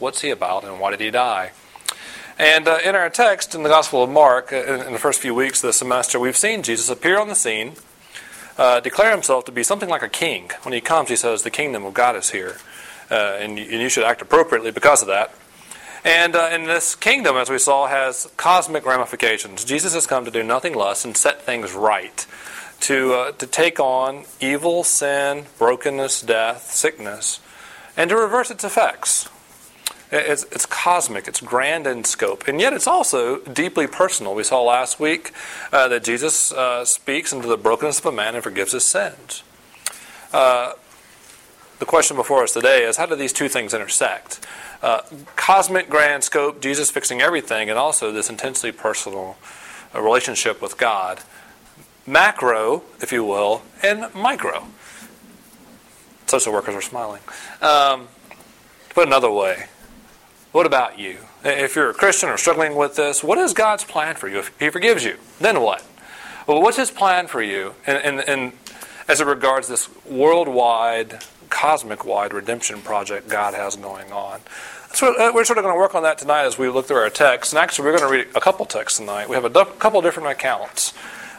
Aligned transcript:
What's 0.00 0.22
he 0.22 0.30
about 0.30 0.64
and 0.64 0.80
why 0.80 0.90
did 0.90 0.98
he 0.98 1.12
die? 1.12 1.52
And 2.40 2.66
uh, 2.66 2.80
in 2.84 2.96
our 2.96 3.08
text 3.08 3.54
in 3.54 3.62
the 3.62 3.68
Gospel 3.68 4.02
of 4.02 4.10
Mark, 4.10 4.52
uh, 4.52 4.56
in, 4.56 4.80
in, 4.80 4.92
the 4.92 4.98
first 4.98 5.20
few 5.20 5.32
weeks 5.32 5.62
of 5.62 5.68
the 5.68 5.72
semester, 5.72 6.18
we've 6.18 6.36
seen 6.36 6.64
Jesus 6.64 6.90
appear 6.90 7.20
on 7.20 7.28
the 7.28 7.36
scene, 7.36 7.74
uh, 8.58 8.80
declare 8.80 9.12
himself 9.12 9.44
to 9.44 9.52
be 9.52 9.62
something 9.62 9.88
like 9.88 10.02
a 10.02 10.08
king. 10.08 10.50
When 10.62 10.72
he 10.72 10.80
comes, 10.80 11.08
he 11.08 11.14
says, 11.14 11.44
The 11.44 11.52
kingdom 11.52 11.84
of 11.84 11.94
God 11.94 12.16
is 12.16 12.30
here, 12.30 12.56
uh, 13.12 13.36
and, 13.38 13.60
and, 13.60 13.80
you 13.80 13.88
should 13.88 14.02
act 14.02 14.20
appropriately 14.20 14.72
because 14.72 15.02
of 15.02 15.06
that. 15.06 15.32
And 16.02 16.34
uh, 16.34 16.50
in 16.52 16.64
this 16.64 16.96
kingdom, 16.96 17.36
as 17.36 17.48
we 17.48 17.58
saw, 17.58 17.86
has 17.86 18.28
cosmic 18.36 18.84
ramifications. 18.84 19.64
Jesus 19.64 19.94
has 19.94 20.04
come 20.04 20.24
to 20.24 20.32
do 20.32 20.42
nothing 20.42 20.74
less 20.74 21.04
than 21.04 21.14
set 21.14 21.42
things 21.42 21.74
right, 21.74 22.26
to, 22.80 23.14
uh, 23.14 23.32
to 23.34 23.46
take 23.46 23.78
on 23.78 24.24
evil, 24.40 24.82
sin, 24.82 25.44
brokenness, 25.58 26.22
death, 26.22 26.72
sickness, 26.72 27.38
and 27.96 28.10
to 28.10 28.16
reverse 28.16 28.50
its 28.50 28.64
effects. 28.64 29.28
It's, 30.12 30.44
it's 30.44 30.66
cosmic, 30.66 31.28
it's 31.28 31.40
grand 31.40 31.86
in 31.86 32.02
scope, 32.02 32.48
and 32.48 32.60
yet 32.60 32.72
it's 32.72 32.88
also 32.88 33.38
deeply 33.40 33.86
personal. 33.86 34.34
We 34.34 34.42
saw 34.42 34.62
last 34.62 34.98
week 34.98 35.32
uh, 35.72 35.86
that 35.86 36.02
Jesus 36.02 36.50
uh, 36.50 36.84
speaks 36.84 37.32
into 37.32 37.46
the 37.46 37.56
brokenness 37.56 38.00
of 38.00 38.06
a 38.06 38.12
man 38.12 38.34
and 38.34 38.42
forgives 38.42 38.72
his 38.72 38.84
sins. 38.84 39.44
Uh, 40.32 40.72
the 41.78 41.86
question 41.86 42.16
before 42.16 42.42
us 42.42 42.52
today 42.52 42.84
is 42.84 42.96
how 42.96 43.06
do 43.06 43.14
these 43.14 43.32
two 43.32 43.48
things 43.48 43.72
intersect? 43.72 44.44
Uh, 44.82 45.02
cosmic 45.36 45.88
grand 45.88 46.24
scope, 46.24 46.60
Jesus 46.60 46.90
fixing 46.90 47.20
everything, 47.20 47.70
and 47.70 47.78
also 47.78 48.10
this 48.10 48.28
intensely 48.28 48.72
personal 48.72 49.36
uh, 49.94 50.02
relationship 50.02 50.60
with 50.60 50.76
God. 50.76 51.20
Macro, 52.06 52.82
if 53.00 53.12
you 53.12 53.24
will, 53.24 53.62
and 53.82 54.12
micro. 54.14 54.66
Social 56.26 56.52
workers 56.52 56.74
are 56.74 56.82
smiling. 56.82 57.20
Um, 57.62 58.08
to 58.88 58.94
put 58.94 59.06
another 59.06 59.30
way, 59.30 59.66
what 60.52 60.66
about 60.66 60.98
you? 60.98 61.18
If 61.44 61.76
you're 61.76 61.90
a 61.90 61.94
Christian 61.94 62.28
or 62.28 62.36
struggling 62.36 62.76
with 62.76 62.96
this, 62.96 63.22
what 63.22 63.38
is 63.38 63.52
God's 63.52 63.84
plan 63.84 64.16
for 64.16 64.28
you? 64.28 64.40
If 64.40 64.52
He 64.58 64.68
forgives 64.70 65.04
you, 65.04 65.16
then 65.40 65.60
what? 65.60 65.84
Well, 66.46 66.60
what's 66.60 66.76
His 66.76 66.90
plan 66.90 67.26
for 67.26 67.42
you? 67.42 67.74
And, 67.86 68.52
as 69.08 69.20
it 69.20 69.26
regards 69.26 69.66
this 69.66 69.88
worldwide, 70.04 71.24
cosmic 71.48 72.04
wide 72.04 72.32
redemption 72.32 72.80
project 72.80 73.28
God 73.28 73.54
has 73.54 73.74
going 73.74 74.12
on. 74.12 74.40
So 74.92 75.16
uh, 75.16 75.32
we're 75.34 75.44
sort 75.44 75.58
of 75.58 75.64
going 75.64 75.74
to 75.74 75.78
work 75.78 75.96
on 75.96 76.04
that 76.04 76.18
tonight 76.18 76.44
as 76.44 76.58
we 76.58 76.68
look 76.68 76.86
through 76.86 76.98
our 76.98 77.10
text. 77.10 77.52
And 77.52 77.58
actually, 77.58 77.86
we're 77.86 77.98
going 77.98 78.08
to 78.08 78.16
read 78.18 78.36
a 78.36 78.40
couple 78.40 78.66
texts 78.66 78.98
tonight. 78.98 79.28
We 79.28 79.34
have 79.34 79.44
a 79.44 79.50
couple 79.50 80.00
different 80.00 80.28
accounts 80.28 80.94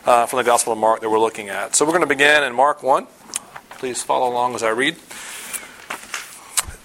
uh, 0.06 0.26
from 0.26 0.38
the 0.38 0.44
Gospel 0.44 0.74
of 0.74 0.80
Mark 0.80 1.02
that 1.02 1.10
we're 1.10 1.20
looking 1.20 1.50
at. 1.50 1.76
So 1.76 1.86
we're 1.86 1.92
going 1.92 2.02
to 2.02 2.08
begin 2.08 2.44
in 2.44 2.54
Mark 2.54 2.84
1. 2.84 3.08
Please 3.72 4.04
follow 4.04 4.30
along 4.30 4.56
as 4.56 4.64
I 4.64 4.70
read. 4.70 4.96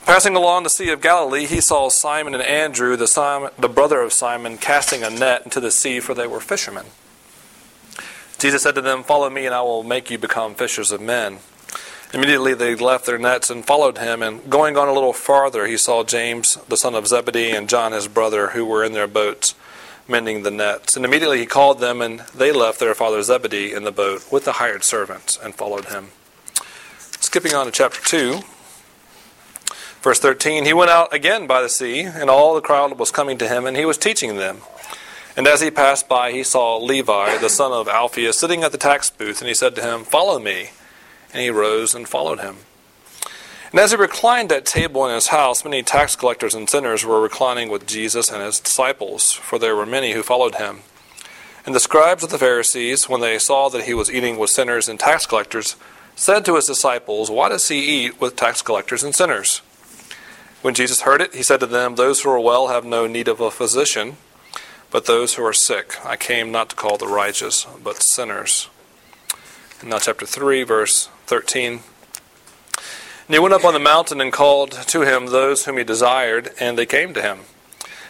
Passing 0.07 0.37
along 0.37 0.63
the 0.63 0.71
Sea 0.71 0.91
of 0.91 1.01
Galilee, 1.01 1.47
he 1.47 1.61
saw 1.61 1.89
Simon 1.89 2.33
and 2.33 2.43
Andrew, 2.43 2.95
the, 2.95 3.09
Simon, 3.09 3.51
the 3.59 3.69
brother 3.69 4.01
of 4.03 4.13
Simon, 4.13 4.57
casting 4.57 5.03
a 5.03 5.11
net 5.11 5.43
into 5.43 5.59
the 5.59 5.73
sea, 5.73 5.99
for 5.99 6.15
they 6.15 6.29
were 6.29 6.39
fishermen. 6.39 6.87
Jesus 8.39 8.63
said 8.63 8.77
to 8.77 8.81
them, 8.81 9.03
Follow 9.03 9.29
me, 9.29 9.47
and 9.47 9.55
I 9.55 9.63
will 9.63 9.83
make 9.83 10.09
you 10.09 10.17
become 10.17 10.55
fishers 10.55 10.93
of 10.93 11.01
men. 11.01 11.39
Immediately 12.15 12.55
they 12.55 12.77
left 12.77 13.05
their 13.05 13.19
nets 13.19 13.51
and 13.51 13.67
followed 13.67 13.99
him, 13.99 14.23
and 14.23 14.49
going 14.49 14.77
on 14.77 14.87
a 14.87 14.93
little 14.93 15.13
farther, 15.13 15.67
he 15.67 15.77
saw 15.77 16.05
James, 16.05 16.55
the 16.69 16.77
son 16.77 16.95
of 16.95 17.09
Zebedee, 17.09 17.51
and 17.51 17.69
John 17.69 17.91
his 17.91 18.07
brother, 18.07 18.51
who 18.51 18.65
were 18.65 18.85
in 18.85 18.93
their 18.93 19.09
boats, 19.09 19.57
mending 20.07 20.45
the 20.45 20.53
nets. 20.53 20.95
And 20.95 21.05
immediately 21.05 21.41
he 21.41 21.47
called 21.47 21.81
them, 21.81 22.01
and 22.01 22.21
they 22.33 22.53
left 22.53 22.79
their 22.79 22.95
father 22.95 23.25
Zebedee 23.25 23.73
in 23.73 23.83
the 23.83 23.91
boat 23.91 24.31
with 24.31 24.45
the 24.45 24.53
hired 24.53 24.85
servants 24.85 25.37
and 25.37 25.53
followed 25.53 25.87
him. 25.87 26.11
Skipping 27.19 27.55
on 27.55 27.67
to 27.67 27.73
chapter 27.73 28.01
2. 28.01 28.43
Verse 30.07 30.21
13 30.21 30.67
He 30.67 30.73
went 30.73 30.93
out 30.93 31.13
again 31.13 31.49
by 31.49 31.61
the 31.61 31.69
sea, 31.69 32.03
and 32.03 32.31
all 32.31 32.55
the 32.55 32.61
crowd 32.61 32.97
was 32.97 33.11
coming 33.11 33.39
to 33.39 33.49
him, 33.49 33.67
and 33.67 33.77
he 33.77 33.85
was 33.85 33.99
teaching 33.99 34.37
them. 34.37 34.59
And 35.37 35.49
as 35.49 35.61
he 35.61 35.69
passed 35.69 36.09
by, 36.09 36.31
he 36.31 36.45
saw 36.45 36.77
Levi, 36.77 37.39
the 37.39 37.49
son 37.49 37.73
of 37.73 37.89
Alphaeus, 37.89 38.39
sitting 38.39 38.63
at 38.63 38.71
the 38.71 38.79
tax 38.79 39.11
booth, 39.11 39.41
and 39.41 39.49
he 39.49 39.55
said 39.55 39.75
to 39.75 39.83
him, 39.83 40.05
Follow 40.05 40.39
me. 40.39 40.71
And 41.33 41.43
he 41.43 41.51
rose 41.51 41.93
and 41.93 42.09
followed 42.09 42.39
him. 42.39 42.59
And 43.73 43.81
as 43.81 43.91
he 43.91 43.97
reclined 43.97 44.53
at 44.53 44.65
table 44.65 45.05
in 45.09 45.13
his 45.13 45.27
house, 45.27 45.65
many 45.65 45.83
tax 45.83 46.15
collectors 46.15 46.55
and 46.55 46.71
sinners 46.71 47.05
were 47.05 47.21
reclining 47.21 47.69
with 47.69 47.89
Jesus 47.89 48.31
and 48.31 48.41
his 48.41 48.61
disciples, 48.61 49.33
for 49.33 49.59
there 49.59 49.75
were 49.75 49.87
many 49.87 50.13
who 50.13 50.23
followed 50.23 50.55
him. 50.55 50.83
And 51.67 51.75
the 51.75 51.81
scribes 51.81 52.23
of 52.23 52.31
the 52.31 52.39
Pharisees, 52.39 53.09
when 53.09 53.23
they 53.23 53.41
saw 53.41 53.69
that 53.71 53.87
he 53.87 53.93
was 53.93 54.09
eating 54.09 54.39
with 54.39 54.51
sinners 54.51 54.89
and 54.89 55.01
tax 55.01 55.27
collectors, 55.27 55.75
said 56.15 56.45
to 56.45 56.55
his 56.55 56.67
disciples, 56.67 57.29
Why 57.29 57.49
does 57.49 57.67
he 57.67 58.05
eat 58.05 58.21
with 58.21 58.37
tax 58.37 58.63
collectors 58.63 59.03
and 59.03 59.13
sinners? 59.13 59.63
When 60.67 60.75
Jesus 60.75 61.03
heard 61.03 61.21
it, 61.21 61.33
he 61.33 61.45
said 61.45 61.61
to 61.61 61.67
them, 61.67 61.95
Those 61.95 62.23
who 62.23 62.31
are 62.31 62.41
well 62.41 62.67
have 62.67 62.85
no 62.85 63.07
need 63.07 63.29
of 63.29 63.41
a 63.41 63.53
physician, 63.53 64.17
but 64.91 65.05
those 65.07 65.35
who 65.35 65.45
are 65.45 65.53
sick. 65.53 66.05
I 66.05 66.17
came 66.17 66.51
not 66.51 66.71
to 66.71 66.75
call 66.75 66.97
the 66.97 67.07
righteous, 67.07 67.69
but 67.85 68.03
sinners. 68.03 68.69
And 69.81 69.91
now, 69.91 70.01
chapter 70.01 70.27
3, 70.27 70.65
verse 70.65 71.09
13. 71.27 71.73
And 71.75 71.83
he 73.29 73.39
went 73.39 73.55
up 73.55 73.65
on 73.65 73.75
the 73.75 73.79
mountain 73.79 74.21
and 74.21 74.33
called 74.33 74.73
to 74.73 75.03
him 75.03 75.27
those 75.27 75.67
whom 75.67 75.79
he 75.79 75.85
desired, 75.85 76.51
and 76.59 76.77
they 76.77 76.85
came 76.85 77.15
to 77.15 77.23
him. 77.23 77.43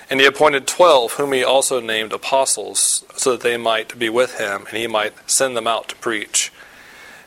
And 0.08 0.18
he 0.18 0.24
appointed 0.24 0.66
twelve, 0.66 1.12
whom 1.12 1.34
he 1.34 1.44
also 1.44 1.78
named 1.78 2.14
apostles, 2.14 3.04
so 3.16 3.32
that 3.32 3.42
they 3.42 3.58
might 3.58 3.98
be 3.98 4.08
with 4.08 4.38
him, 4.38 4.64
and 4.70 4.78
he 4.78 4.86
might 4.86 5.30
send 5.30 5.58
them 5.58 5.66
out 5.66 5.88
to 5.88 5.96
preach 5.96 6.50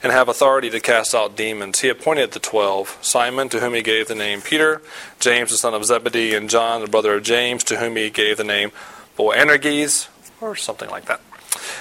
and 0.01 0.11
have 0.11 0.29
authority 0.29 0.69
to 0.69 0.79
cast 0.79 1.13
out 1.13 1.35
demons. 1.35 1.79
He 1.79 1.89
appointed 1.89 2.31
the 2.31 2.39
twelve 2.39 2.97
Simon, 3.01 3.49
to 3.49 3.59
whom 3.59 3.73
he 3.73 3.81
gave 3.81 4.07
the 4.07 4.15
name 4.15 4.41
Peter, 4.41 4.81
James 5.19 5.51
the 5.51 5.57
son 5.57 5.73
of 5.73 5.85
Zebedee, 5.85 6.33
and 6.33 6.49
John 6.49 6.81
the 6.81 6.87
brother 6.87 7.15
of 7.15 7.23
James, 7.23 7.63
to 7.65 7.77
whom 7.77 7.95
he 7.95 8.09
gave 8.09 8.37
the 8.37 8.43
name 8.43 8.71
Boanerges, 9.17 10.07
or 10.39 10.55
something 10.55 10.89
like 10.89 11.05
that. 11.05 11.21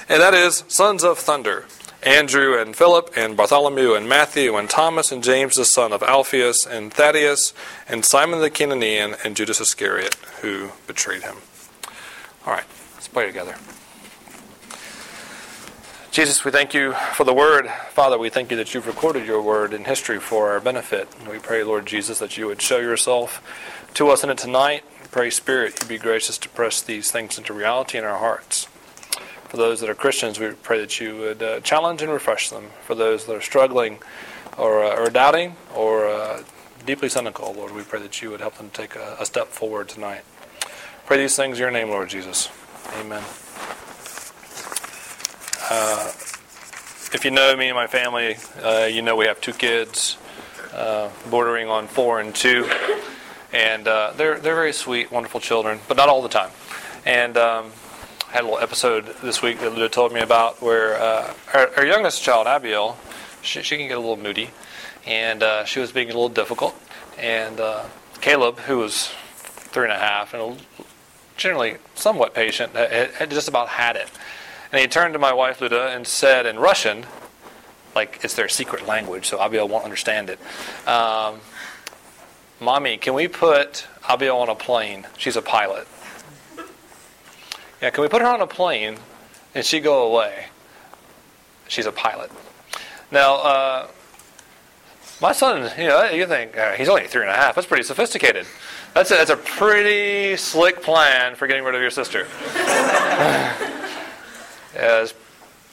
And 0.09 0.21
that 0.21 0.35
is 0.35 0.65
sons 0.69 1.05
of 1.05 1.19
thunder. 1.19 1.67
Andrew 2.03 2.57
and 2.57 2.77
Philip 2.77 3.13
and 3.17 3.37
Bartholomew 3.37 3.95
and 3.95 4.09
Matthew 4.09 4.57
and 4.57 4.71
Thomas 4.71 5.11
and 5.11 5.23
James 5.23 5.57
the 5.57 5.65
son 5.65 5.93
of 5.93 6.01
Alphaeus 6.01 6.65
and 6.65 6.95
Thaddeus 6.95 7.53
and 7.89 8.05
Simon 8.05 8.41
the 8.41 8.51
Cananaean 8.51 9.19
and 9.25 9.37
Judas 9.37 9.61
Iscariot 9.61 10.15
who 10.41 10.71
betrayed 10.87 11.23
him. 11.23 11.39
All 12.47 12.53
right, 12.53 12.65
let's 12.95 13.09
play 13.09 13.27
together. 13.27 13.57
Jesus, 16.19 16.45
we 16.45 16.51
thank 16.51 16.75
you 16.75 16.95
for 17.13 17.23
the 17.23 17.33
word. 17.33 17.71
Father, 17.91 18.19
we 18.19 18.29
thank 18.29 18.51
you 18.51 18.57
that 18.57 18.75
you've 18.75 18.89
recorded 18.89 19.25
your 19.25 19.41
word 19.41 19.73
in 19.73 19.85
history 19.85 20.19
for 20.19 20.51
our 20.51 20.59
benefit. 20.59 21.07
We 21.31 21.39
pray, 21.39 21.63
Lord 21.63 21.87
Jesus, 21.87 22.19
that 22.19 22.37
you 22.37 22.49
would 22.49 22.61
show 22.61 22.79
yourself 22.79 23.41
to 23.95 24.09
us 24.09 24.25
in 24.25 24.31
it 24.31 24.37
tonight. 24.37 24.83
We 25.01 25.07
pray, 25.13 25.31
Spirit, 25.31 25.81
you 25.81 25.87
be 25.87 25.97
gracious 25.97 26.37
to 26.39 26.49
press 26.49 26.83
these 26.83 27.13
things 27.13 27.39
into 27.39 27.53
reality 27.53 27.99
in 27.99 28.03
our 28.03 28.19
hearts. 28.19 28.65
For 29.45 29.59
those 29.59 29.79
that 29.79 29.89
are 29.89 29.95
Christians, 29.95 30.41
we 30.41 30.49
pray 30.51 30.81
that 30.81 30.99
you 30.99 31.17
would 31.19 31.41
uh, 31.41 31.61
challenge 31.61 32.03
and 32.03 32.11
refresh 32.11 32.51
them. 32.51 32.71
For 32.85 32.97
those 32.97 33.27
that 33.27 33.37
are 33.37 33.41
struggling 33.41 33.99
or, 34.57 34.83
uh, 34.83 35.01
or 35.01 35.11
doubting 35.11 35.55
or 35.73 36.09
uh, 36.09 36.43
deeply 36.85 37.11
cynical, 37.11 37.55
Lord, 37.55 37.73
we 37.73 37.83
pray 37.83 38.03
that 38.03 38.21
you 38.21 38.31
would 38.31 38.41
help 38.41 38.57
them 38.57 38.71
take 38.71 38.97
a, 38.97 39.19
a 39.21 39.25
step 39.25 39.47
forward 39.47 39.89
tonight. 39.89 40.23
Pray 41.07 41.19
these 41.19 41.37
things 41.37 41.59
in 41.59 41.63
your 41.63 41.71
name, 41.71 41.91
Lord 41.91 42.09
Jesus. 42.09 42.49
Amen. 42.95 43.23
Uh, 45.71 46.07
if 47.13 47.27
you 47.27 47.31
know 47.31 47.55
me 47.55 47.69
and 47.69 47.77
my 47.77 47.87
family, 47.87 48.37
uh, 48.63 48.89
you 48.91 49.03
know 49.03 49.17
we 49.17 49.27
have 49.27 49.39
two 49.39 49.53
kids, 49.53 50.17
uh, 50.73 51.11
bordering 51.29 51.69
on 51.69 51.87
four 51.87 52.21
and 52.21 52.35
two, 52.35 52.71
and 53.53 53.87
uh, 53.87 54.15
they're 54.17 54.39
they're 54.39 54.55
very 54.55 54.73
sweet, 54.73 55.13
wonderful 55.13 55.41
children, 55.41 55.79
but 55.87 55.99
not 55.99 56.09
all 56.09 56.23
the 56.23 56.29
time. 56.31 56.51
And 57.05 57.37
um, 57.37 57.73
I 58.29 58.33
had 58.33 58.45
a 58.45 58.45
little 58.45 58.61
episode 58.61 59.15
this 59.23 59.43
week 59.43 59.61
that 59.61 59.73
Luda 59.73 59.91
told 59.91 60.13
me 60.13 60.21
about 60.21 60.63
where 60.63 60.99
uh, 60.99 61.35
our, 61.53 61.71
our, 61.77 61.85
youngest 61.85 62.23
child, 62.23 62.47
Abiel, 62.47 62.97
she, 63.43 63.63
she, 63.63 63.77
can 63.77 63.89
get 63.89 63.99
a 63.99 64.01
little 64.01 64.17
moody, 64.17 64.51
and 65.07 65.43
uh, 65.43 65.65
she 65.67 65.81
was 65.81 65.93
being 65.93 66.09
a 66.09 66.13
little 66.13 66.31
difficult. 66.31 66.75
And 67.19 67.61
Caleb, 68.23 68.61
who 68.61 68.79
was 68.79 69.09
three 69.45 69.85
and 69.85 69.93
a 69.93 69.99
half 69.99 70.33
and 70.33 70.63
generally 71.37 71.77
somewhat 71.95 72.33
patient, 72.35 72.75
had 72.75 73.29
just 73.29 73.49
about 73.49 73.69
had 73.69 73.97
it. 73.97 74.09
And 74.71 74.81
he 74.81 74.87
turned 74.87 75.15
to 75.15 75.19
my 75.19 75.33
wife, 75.33 75.61
Luda, 75.61 75.95
and 75.95 76.07
said 76.07 76.45
in 76.47 76.59
Russian, 76.59 77.07
like 77.95 78.21
it's 78.23 78.35
their 78.35 78.49
secret 78.49 78.87
language, 78.87 79.27
so 79.27 79.39
Abiel 79.39 79.69
won't 79.69 79.85
understand 79.85 80.31
it. 80.31 80.39
Um, 80.87 81.41
Mommy, 82.61 82.97
can 82.97 83.15
we 83.15 83.29
put 83.29 83.87
Abiel 84.09 84.37
on 84.37 84.49
a 84.49 84.55
plane? 84.55 85.07
She's 85.17 85.37
a 85.37 85.43
pilot. 85.43 85.87
Yeah, 87.81 87.91
can 87.91 88.03
we 88.03 88.09
put 88.09 88.21
her 88.21 88.29
on 88.29 88.41
a 88.41 88.47
plane 88.47 88.99
and 89.55 89.65
she 89.65 89.81
go 89.81 90.07
away? 90.11 90.47
She's 91.69 91.87
a 91.87 91.93
pilot. 91.93 92.31
Now, 93.11 93.37
uh, 93.37 93.87
my 95.21 95.33
son, 95.33 95.71
you 95.79 95.89
know, 95.89 96.11
you 96.11 96.27
think 96.27 96.57
uh, 96.57 96.73
he's 96.73 96.89
only 96.89 97.07
three 97.07 97.23
and 97.23 97.31
a 97.31 97.35
half. 97.35 97.55
That's 97.55 97.67
pretty 97.67 97.85
sophisticated. 97.85 98.47
That's 98.95 99.11
a, 99.11 99.15
that's 99.15 99.31
a 99.31 99.37
pretty 99.37 100.37
slick 100.37 100.83
plan 100.83 101.37
for 101.37 101.47
getting 101.47 101.65
rid 101.65 101.75
of 101.75 101.81
your 101.81 101.91
sister. 101.91 102.27
is 104.75 105.15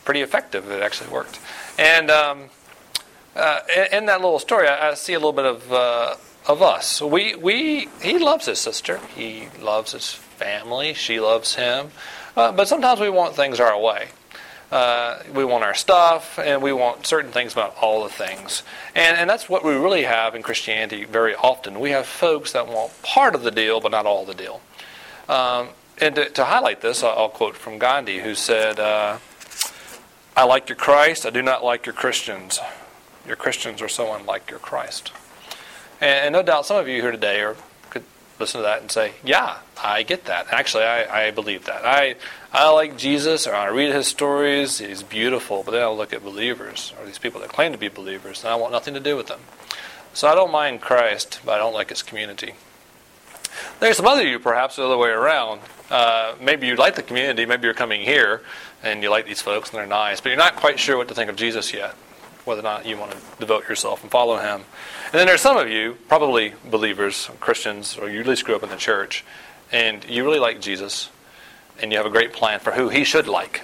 pretty 0.04 0.22
effective. 0.22 0.70
It 0.70 0.82
actually 0.82 1.10
worked. 1.10 1.40
And 1.78 2.10
um, 2.10 2.44
uh, 3.36 3.60
in, 3.92 4.06
that 4.06 4.22
little 4.22 4.40
story, 4.40 4.68
I, 4.68 4.92
I, 4.92 4.94
see 4.94 5.14
a 5.14 5.20
little 5.20 5.34
bit 5.34 5.46
of 5.46 5.74
uh, 5.74 6.16
of 6.48 6.62
us. 6.62 7.02
We, 7.02 7.36
we, 7.36 7.90
he 8.02 8.20
loves 8.20 8.46
his 8.46 8.60
sister. 8.60 9.00
He 9.16 9.48
loves 9.60 9.94
his 9.94 10.14
family. 10.14 10.94
She 10.94 11.20
loves 11.20 11.56
him. 11.56 11.90
Uh, 12.36 12.52
but 12.52 12.68
sometimes 12.68 13.00
we 13.00 13.10
want 13.10 13.36
things 13.36 13.60
our 13.60 13.80
way. 13.80 14.10
Uh, 14.72 15.22
we 15.34 15.46
want 15.46 15.64
our 15.64 15.74
stuff, 15.74 16.40
and 16.40 16.62
we 16.62 16.74
want 16.74 17.06
certain 17.06 17.32
things 17.32 17.54
about 17.54 17.76
all 17.82 18.04
the 18.04 18.10
things. 18.10 18.64
And, 18.96 19.18
and 19.18 19.30
that's 19.30 19.48
what 19.48 19.64
we 19.64 19.74
really 19.74 20.04
have 20.04 20.36
in 20.36 20.42
Christianity 20.42 21.06
very 21.06 21.36
often. 21.36 21.80
We 21.80 21.92
have 21.92 22.06
folks 22.06 22.52
that 22.54 22.68
want 22.68 22.92
part 23.02 23.36
of 23.36 23.44
the 23.44 23.52
deal, 23.52 23.80
but 23.80 23.92
not 23.92 24.06
all 24.06 24.26
the 24.26 24.34
deal. 24.34 24.62
Um, 25.30 25.70
and 26.02 26.16
to, 26.16 26.30
to, 26.30 26.46
highlight 26.46 26.82
this, 26.82 27.04
I'll, 27.04 27.30
quote 27.30 27.56
from 27.56 27.78
Gandhi, 27.78 28.20
who 28.20 28.36
said, 28.36 28.80
uh, 28.80 29.20
I 30.36 30.44
like 30.44 30.68
your 30.68 30.76
Christ, 30.76 31.26
I 31.26 31.30
do 31.30 31.42
not 31.42 31.64
like 31.64 31.86
your 31.86 31.94
Christians. 31.94 32.60
Your 33.26 33.36
Christians 33.36 33.82
are 33.82 33.88
so 33.88 34.14
unlike 34.14 34.50
your 34.50 34.60
Christ. 34.60 35.12
And, 36.02 36.26
and 36.26 36.34
no 36.34 36.44
doubt 36.44 36.66
some 36.66 36.78
of 36.78 36.88
you 36.88 37.02
here 37.02 37.12
today 37.12 37.42
are, 37.42 37.56
could 37.90 38.04
listen 38.40 38.60
to 38.60 38.64
that 38.64 38.82
and 38.82 38.92
say, 38.92 39.14
Yeah, 39.24 39.58
I 39.82 40.04
get 40.04 40.26
that. 40.26 40.48
Actually, 40.52 40.84
I, 40.84 41.28
I 41.28 41.32
believe 41.32 41.66
that. 41.66 41.86
I, 41.86 42.16
I 42.52 42.70
like 42.70 42.98
Jesus, 42.98 43.48
or 43.48 43.56
I 43.56 43.68
read 43.68 43.94
his 43.94 44.08
stories, 44.08 44.80
he's 44.80 45.02
beautiful, 45.02 45.64
but 45.64 45.72
then 45.72 45.84
I 45.84 45.90
look 45.90 46.14
at 46.14 46.24
believers, 46.24 46.94
or 47.00 47.06
these 47.06 47.20
people 47.20 47.40
that 47.42 47.50
claim 47.50 47.72
to 47.72 47.78
be 47.78 47.88
believers, 47.88 48.44
and 48.44 48.52
I 48.52 48.56
want 48.56 48.72
nothing 48.72 48.94
to 48.94 49.00
do 49.00 49.16
with 49.16 49.28
them. 49.28 49.40
So 50.14 50.28
I 50.28 50.36
don't 50.36 50.52
mind 50.52 50.82
Christ, 50.82 51.40
but 51.46 51.54
I 51.54 51.58
don't 51.58 51.74
like 51.74 51.90
his 51.90 52.04
community. 52.04 52.56
There's 53.80 53.98
some 53.98 54.08
other 54.08 54.26
you, 54.26 54.40
perhaps, 54.40 54.76
the 54.76 54.86
other 54.86 54.98
way 54.98 55.10
around. 55.10 55.62
Uh, 55.90 56.36
maybe 56.42 56.68
you 56.68 56.76
like 56.76 56.96
the 56.96 57.04
community, 57.04 57.46
maybe 57.46 57.66
you're 57.66 57.74
coming 57.74 58.02
here, 58.02 58.42
and 58.84 59.04
you 59.04 59.10
like 59.10 59.26
these 59.26 59.42
folks, 59.42 59.70
and 59.70 59.78
they're 59.78 59.88
nice, 59.88 60.20
but 60.20 60.30
you're 60.30 60.38
not 60.38 60.56
quite 60.56 60.80
sure 60.80 60.98
what 60.98 61.08
to 61.08 61.14
think 61.14 61.30
of 61.30 61.36
Jesus 61.36 61.74
yet 61.74 61.96
whether 62.46 62.62
or 62.62 62.64
not 62.64 62.86
you 62.86 62.98
want 62.98 63.12
to 63.12 63.18
devote 63.40 63.68
yourself 63.68 64.04
and 64.04 64.12
follow 64.12 64.38
him. 64.38 64.62
And 65.06 65.14
then 65.14 65.28
there's 65.28 65.42
some 65.42 65.58
of 65.58 65.68
you, 65.68 65.98
probably 66.08 66.54
believers, 66.70 67.30
Christians, 67.40 67.98
or 67.98 68.10
you 68.10 68.22
at 68.22 68.28
least 68.28 68.46
grew 68.46 68.56
up 68.56 68.64
in 68.64 68.70
the 68.70 68.78
church, 68.78 69.26
and 69.72 70.06
you 70.08 70.24
really 70.24 70.40
like 70.40 70.62
Jesus, 70.62 71.10
and 71.82 71.92
you 71.92 71.98
have 71.98 72.06
a 72.06 72.12
great 72.12 72.34
plan 72.34 72.60
for 72.60 72.72
who 72.72 72.90
he 72.90 73.04
should 73.04 73.28
like. 73.28 73.62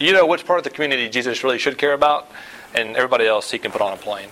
You 0.00 0.12
know 0.12 0.26
which 0.26 0.44
part 0.44 0.58
of 0.58 0.64
the 0.64 0.70
community 0.70 1.08
Jesus 1.08 1.44
really 1.44 1.58
should 1.58 1.78
care 1.78 1.92
about, 1.92 2.30
and 2.74 2.96
everybody 2.96 3.26
else 3.26 3.50
he 3.50 3.58
can 3.58 3.70
put 3.70 3.80
on 3.82 3.92
a 3.92 3.96
plane. 3.96 4.30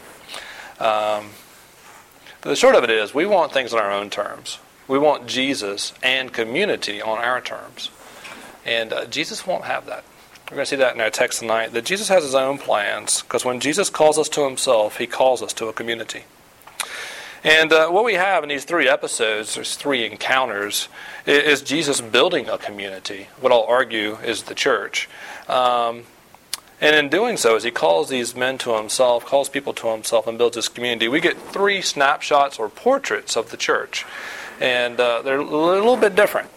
Um, 0.80 1.30
the 2.40 2.56
short 2.56 2.74
of 2.74 2.82
it 2.82 2.90
is, 2.90 3.14
we 3.14 3.26
want 3.26 3.52
things 3.52 3.72
on 3.72 3.78
our 3.78 3.92
own 3.92 4.10
terms. 4.10 4.58
We 4.92 4.98
want 4.98 5.26
Jesus 5.26 5.94
and 6.02 6.30
community 6.30 7.00
on 7.00 7.16
our 7.16 7.40
terms. 7.40 7.90
And 8.66 8.92
uh, 8.92 9.06
Jesus 9.06 9.46
won't 9.46 9.64
have 9.64 9.86
that. 9.86 10.04
We're 10.50 10.56
going 10.56 10.66
to 10.66 10.68
see 10.68 10.76
that 10.76 10.94
in 10.94 11.00
our 11.00 11.08
text 11.08 11.38
tonight 11.38 11.72
that 11.72 11.86
Jesus 11.86 12.08
has 12.08 12.24
his 12.24 12.34
own 12.34 12.58
plans 12.58 13.22
because 13.22 13.42
when 13.42 13.58
Jesus 13.58 13.88
calls 13.88 14.18
us 14.18 14.28
to 14.28 14.44
himself, 14.44 14.98
he 14.98 15.06
calls 15.06 15.40
us 15.42 15.54
to 15.54 15.68
a 15.68 15.72
community. 15.72 16.24
And 17.42 17.72
uh, 17.72 17.88
what 17.88 18.04
we 18.04 18.16
have 18.16 18.42
in 18.42 18.50
these 18.50 18.66
three 18.66 18.86
episodes, 18.86 19.54
there's 19.54 19.76
three 19.76 20.04
encounters, 20.04 20.90
is, 21.24 21.62
Jesus 21.62 22.02
building 22.02 22.50
a 22.50 22.58
community. 22.58 23.28
What 23.40 23.50
I'll 23.50 23.62
argue 23.62 24.16
is 24.16 24.42
the 24.42 24.54
church. 24.54 25.08
Um, 25.48 26.02
and 26.82 26.94
in 26.94 27.08
doing 27.08 27.38
so, 27.38 27.56
as 27.56 27.64
he 27.64 27.70
calls 27.70 28.10
these 28.10 28.36
men 28.36 28.58
to 28.58 28.76
himself, 28.76 29.24
calls 29.24 29.48
people 29.48 29.72
to 29.72 29.86
himself, 29.86 30.26
and 30.26 30.36
builds 30.36 30.56
this 30.56 30.68
community, 30.68 31.08
we 31.08 31.20
get 31.20 31.38
three 31.38 31.80
snapshots 31.80 32.58
or 32.58 32.68
portraits 32.68 33.38
of 33.38 33.50
the 33.50 33.56
church. 33.56 34.04
And 34.60 34.98
uh, 35.00 35.22
they're 35.22 35.38
a 35.38 35.44
little 35.44 35.96
bit 35.96 36.14
different. 36.14 36.50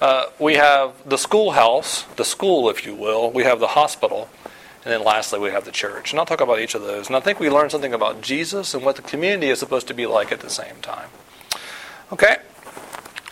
Uh, 0.00 0.26
we 0.38 0.54
have 0.54 0.94
the 1.08 1.18
schoolhouse, 1.18 2.04
the 2.16 2.24
school, 2.24 2.70
if 2.70 2.86
you 2.86 2.94
will. 2.94 3.30
We 3.30 3.42
have 3.44 3.58
the 3.58 3.68
hospital. 3.68 4.28
And 4.84 4.92
then 4.92 5.04
lastly, 5.04 5.40
we 5.40 5.50
have 5.50 5.64
the 5.64 5.72
church. 5.72 6.12
And 6.12 6.20
I'll 6.20 6.26
talk 6.26 6.40
about 6.40 6.60
each 6.60 6.74
of 6.74 6.82
those. 6.82 7.08
And 7.08 7.16
I 7.16 7.20
think 7.20 7.40
we 7.40 7.50
learn 7.50 7.68
something 7.68 7.92
about 7.92 8.22
Jesus 8.22 8.74
and 8.74 8.84
what 8.84 8.96
the 8.96 9.02
community 9.02 9.48
is 9.48 9.58
supposed 9.58 9.88
to 9.88 9.94
be 9.94 10.06
like 10.06 10.30
at 10.30 10.40
the 10.40 10.50
same 10.50 10.76
time. 10.80 11.08
Okay? 12.12 12.36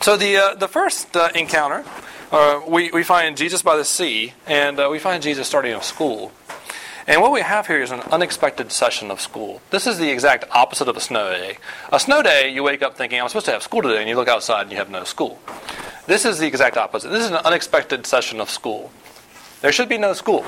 So 0.01 0.17
the, 0.17 0.37
uh, 0.37 0.55
the 0.55 0.69
first 0.69 1.17
uh, 1.17 1.31
encounter, 1.35 1.85
uh, 2.31 2.61
we, 2.67 2.91
we 2.91 3.03
find 3.05 3.37
Jesus 3.37 3.63
by 3.63 3.77
the 3.77 3.85
sea, 3.85 4.35
and 4.47 4.79
uh, 4.79 4.89
we 4.91 4.99
find 4.99 5.23
Jesus 5.23 5.47
starting 5.47 5.73
a 5.73 5.83
school. 5.83 6.33
And 7.09 7.23
what 7.23 7.31
we 7.31 7.41
have 7.41 7.69
here 7.69 7.81
is 7.81 7.93
an 7.93 8.01
unexpected 8.01 8.73
session 8.73 9.13
of 9.13 9.21
school. 9.21 9.63
This 9.71 9.87
is 9.87 9.99
the 9.99 10.11
exact 10.11 10.45
opposite 10.51 10.89
of 10.89 10.97
a 10.97 11.01
snow 11.01 11.31
day. 11.31 11.59
A 11.93 12.01
snow 12.01 12.21
day, 12.21 12.51
you 12.53 12.65
wake 12.65 12.83
up 12.83 12.97
thinking, 12.97 13.21
I'm 13.21 13.29
supposed 13.29 13.47
to 13.47 13.53
have 13.53 13.63
school 13.63 13.83
today, 13.83 14.01
and 14.01 14.09
you 14.09 14.17
look 14.17 14.27
outside 14.27 14.63
and 14.63 14.73
you 14.73 14.77
have 14.79 14.91
no 14.91 15.05
school. 15.05 15.39
This 16.07 16.25
is 16.25 16.39
the 16.39 16.49
exact 16.49 16.77
opposite. 16.77 17.11
This 17.11 17.25
is 17.25 17.31
an 17.31 17.37
unexpected 17.37 18.07
session 18.07 18.41
of 18.41 18.51
school. 18.51 18.91
There 19.61 19.71
should 19.71 19.89
be 19.89 19.99
no 19.99 20.15
school. 20.15 20.47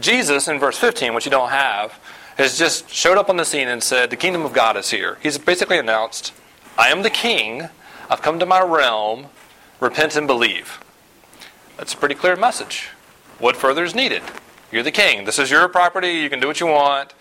Jesus, 0.00 0.48
in 0.48 0.58
verse 0.58 0.78
15, 0.78 1.12
which 1.14 1.26
you 1.26 1.30
don't 1.30 1.50
have, 1.50 1.98
has 2.38 2.58
just 2.58 2.88
showed 2.88 3.18
up 3.18 3.28
on 3.28 3.36
the 3.36 3.44
scene 3.44 3.68
and 3.68 3.82
said, 3.82 4.08
The 4.08 4.16
kingdom 4.16 4.46
of 4.46 4.54
God 4.54 4.78
is 4.78 4.90
here. 4.90 5.18
He's 5.22 5.36
basically 5.36 5.78
announced, 5.78 6.32
I 6.78 6.88
am 6.88 7.02
the 7.02 7.10
king. 7.10 7.68
I've 8.08 8.22
come 8.22 8.38
to 8.38 8.46
my 8.46 8.62
realm. 8.62 9.26
Repent 9.78 10.16
and 10.16 10.26
believe. 10.26 10.80
That's 11.76 11.92
a 11.92 11.96
pretty 11.98 12.14
clear 12.14 12.34
message. 12.34 12.88
What 13.38 13.56
further 13.56 13.84
is 13.84 13.94
needed? 13.94 14.22
You're 14.70 14.82
the 14.82 14.92
king. 14.92 15.24
This 15.24 15.38
is 15.38 15.50
your 15.50 15.66
property. 15.68 16.12
You 16.12 16.28
can 16.28 16.40
do 16.40 16.46
what 16.46 16.60
you 16.60 16.66
want. 16.66 17.14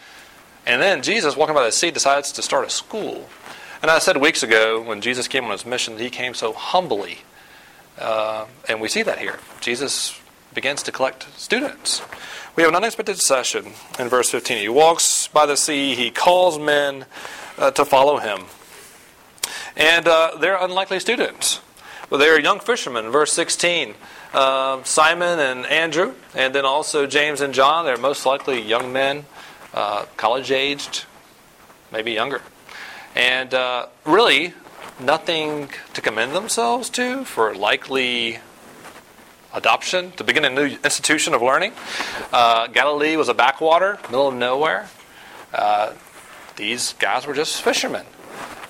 And 0.65 0.81
then 0.81 1.01
Jesus, 1.01 1.37
walking 1.37 1.55
by 1.55 1.63
the 1.63 1.71
sea, 1.71 1.91
decides 1.91 2.31
to 2.33 2.41
start 2.41 2.67
a 2.67 2.69
school. 2.69 3.29
And 3.81 3.89
I 3.89 3.99
said 3.99 4.17
weeks 4.17 4.43
ago, 4.43 4.81
when 4.81 4.99
Jesus 4.99 5.27
came 5.29 5.45
on 5.45 5.51
his 5.51 5.65
mission, 5.65 5.97
he 5.97 6.09
came 6.09 6.33
so 6.33 6.51
humbly. 6.51 7.19
Uh, 7.97 8.47
and 8.67 8.81
we 8.81 8.89
see 8.89 9.01
that 9.03 9.19
here. 9.19 9.39
Jesus 9.61 10.19
begins 10.53 10.83
to 10.83 10.91
collect 10.91 11.27
students. 11.39 12.01
We 12.55 12.63
have 12.63 12.71
an 12.71 12.75
unexpected 12.75 13.17
session 13.19 13.73
in 13.97 14.09
verse 14.09 14.29
15. 14.29 14.57
He 14.57 14.69
walks 14.69 15.27
by 15.27 15.45
the 15.45 15.55
sea, 15.55 15.95
he 15.95 16.11
calls 16.11 16.59
men 16.59 17.05
uh, 17.57 17.71
to 17.71 17.85
follow 17.85 18.17
him. 18.17 18.45
And 19.77 20.07
uh, 20.07 20.37
they're 20.39 20.57
unlikely 20.61 20.99
students. 20.99 21.61
But 22.09 22.17
they're 22.17 22.39
young 22.39 22.59
fishermen. 22.59 23.09
Verse 23.09 23.31
16 23.31 23.95
uh, 24.33 24.83
Simon 24.83 25.39
and 25.39 25.65
Andrew, 25.65 26.13
and 26.35 26.53
then 26.53 26.65
also 26.65 27.07
James 27.07 27.41
and 27.41 27.53
John. 27.53 27.85
They're 27.85 27.97
most 27.97 28.25
likely 28.25 28.61
young 28.61 28.91
men, 28.93 29.25
uh, 29.73 30.05
college 30.17 30.51
aged, 30.51 31.05
maybe 31.91 32.11
younger. 32.11 32.41
And 33.15 33.53
uh, 33.53 33.87
really, 34.05 34.53
nothing 34.99 35.69
to 35.93 36.01
commend 36.01 36.33
themselves 36.33 36.89
to 36.91 37.23
for 37.25 37.55
likely 37.55 38.39
adoption 39.53 40.11
to 40.11 40.23
begin 40.23 40.45
a 40.45 40.49
new 40.49 40.77
institution 40.83 41.33
of 41.33 41.41
learning. 41.41 41.73
Uh, 42.31 42.67
Galilee 42.67 43.15
was 43.15 43.29
a 43.29 43.33
backwater, 43.33 43.97
middle 44.09 44.27
of 44.27 44.35
nowhere. 44.35 44.87
Uh, 45.53 45.93
these 46.55 46.93
guys 46.93 47.25
were 47.25 47.33
just 47.33 47.61
fishermen. 47.61 48.05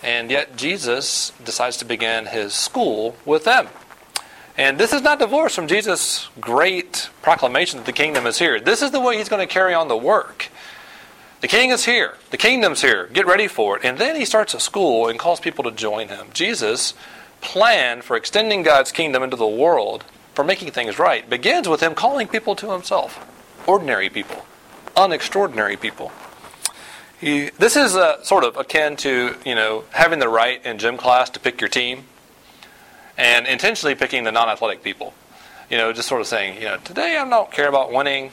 And 0.04 0.30
yet 0.30 0.56
Jesus 0.56 1.32
decides 1.44 1.78
to 1.78 1.86
begin 1.86 2.28
his 2.28 2.54
school 2.54 3.18
with 3.26 3.44
them. 3.44 3.68
And 4.58 4.80
this 4.80 4.92
is 4.92 5.04
not 5.04 5.20
divorced 5.20 5.56
from 5.56 5.68
Jesus' 5.68 6.30
great 6.42 7.10
proclamation 7.22 7.78
that 7.78 7.86
the 7.86 7.92
kingdom 7.94 8.26
is 8.26 8.40
here. 8.40 8.60
This 8.60 8.82
is 8.82 8.90
the 8.90 9.00
way 9.00 9.18
he's 9.18 9.30
going 9.30 9.48
to 9.48 9.54
carry 9.54 9.74
on 9.74 9.88
the 9.88 9.96
work. 9.96 10.50
The 11.42 11.48
king 11.48 11.70
is 11.70 11.86
here. 11.86 12.16
The 12.32 12.38
kingdom's 12.38 12.82
here. 12.82 13.08
Get 13.14 13.28
ready 13.28 13.48
for 13.48 13.78
it. 13.78 13.86
And 13.86 14.00
then 14.00 14.16
he 14.16 14.26
starts 14.26 14.56
a 14.56 14.60
school 14.60 15.08
and 15.08 15.20
calls 15.20 15.40
people 15.40 15.64
to 15.66 15.72
join 15.72 16.08
him. 16.08 16.28
Jesus' 16.34 16.96
plan 17.40 18.02
for 18.02 18.18
extending 18.18 18.64
God's 18.64 18.92
kingdom 18.92 19.22
into 19.22 19.38
the 19.38 19.48
world, 19.48 20.04
for 20.34 20.44
making 20.44 20.72
things 20.72 20.98
right, 20.98 21.30
begins 21.30 21.70
with 21.70 21.82
him 21.82 21.94
calling 21.94 22.28
people 22.28 22.56
to 22.56 22.72
himself. 22.72 23.24
Ordinary 23.68 24.10
people, 24.10 24.46
unextraordinary 24.96 25.80
people. 25.80 26.12
He, 27.20 27.50
this 27.50 27.76
is 27.76 27.96
uh, 27.96 28.24
sort 28.24 28.44
of 28.44 28.58
akin 28.58 28.96
to 28.98 29.36
you 29.46 29.56
know 29.56 29.84
having 29.92 30.20
the 30.20 30.30
right 30.30 30.64
in 30.66 30.78
gym 30.78 30.98
class 30.98 31.30
to 31.32 31.40
pick 31.40 31.60
your 31.62 31.70
team, 31.70 32.06
and 33.18 33.48
intentionally 33.48 33.96
picking 33.96 34.24
the 34.24 34.32
non-athletic 34.32 34.84
people. 34.84 35.14
You 35.70 35.78
know, 35.78 35.92
just 35.92 36.08
sort 36.08 36.22
of 36.22 36.28
saying, 36.28 36.62
you 36.62 36.68
know, 36.68 36.78
today 36.78 37.18
I 37.18 37.28
don't 37.28 37.52
care 37.52 37.68
about 37.68 37.92
winning. 37.92 38.32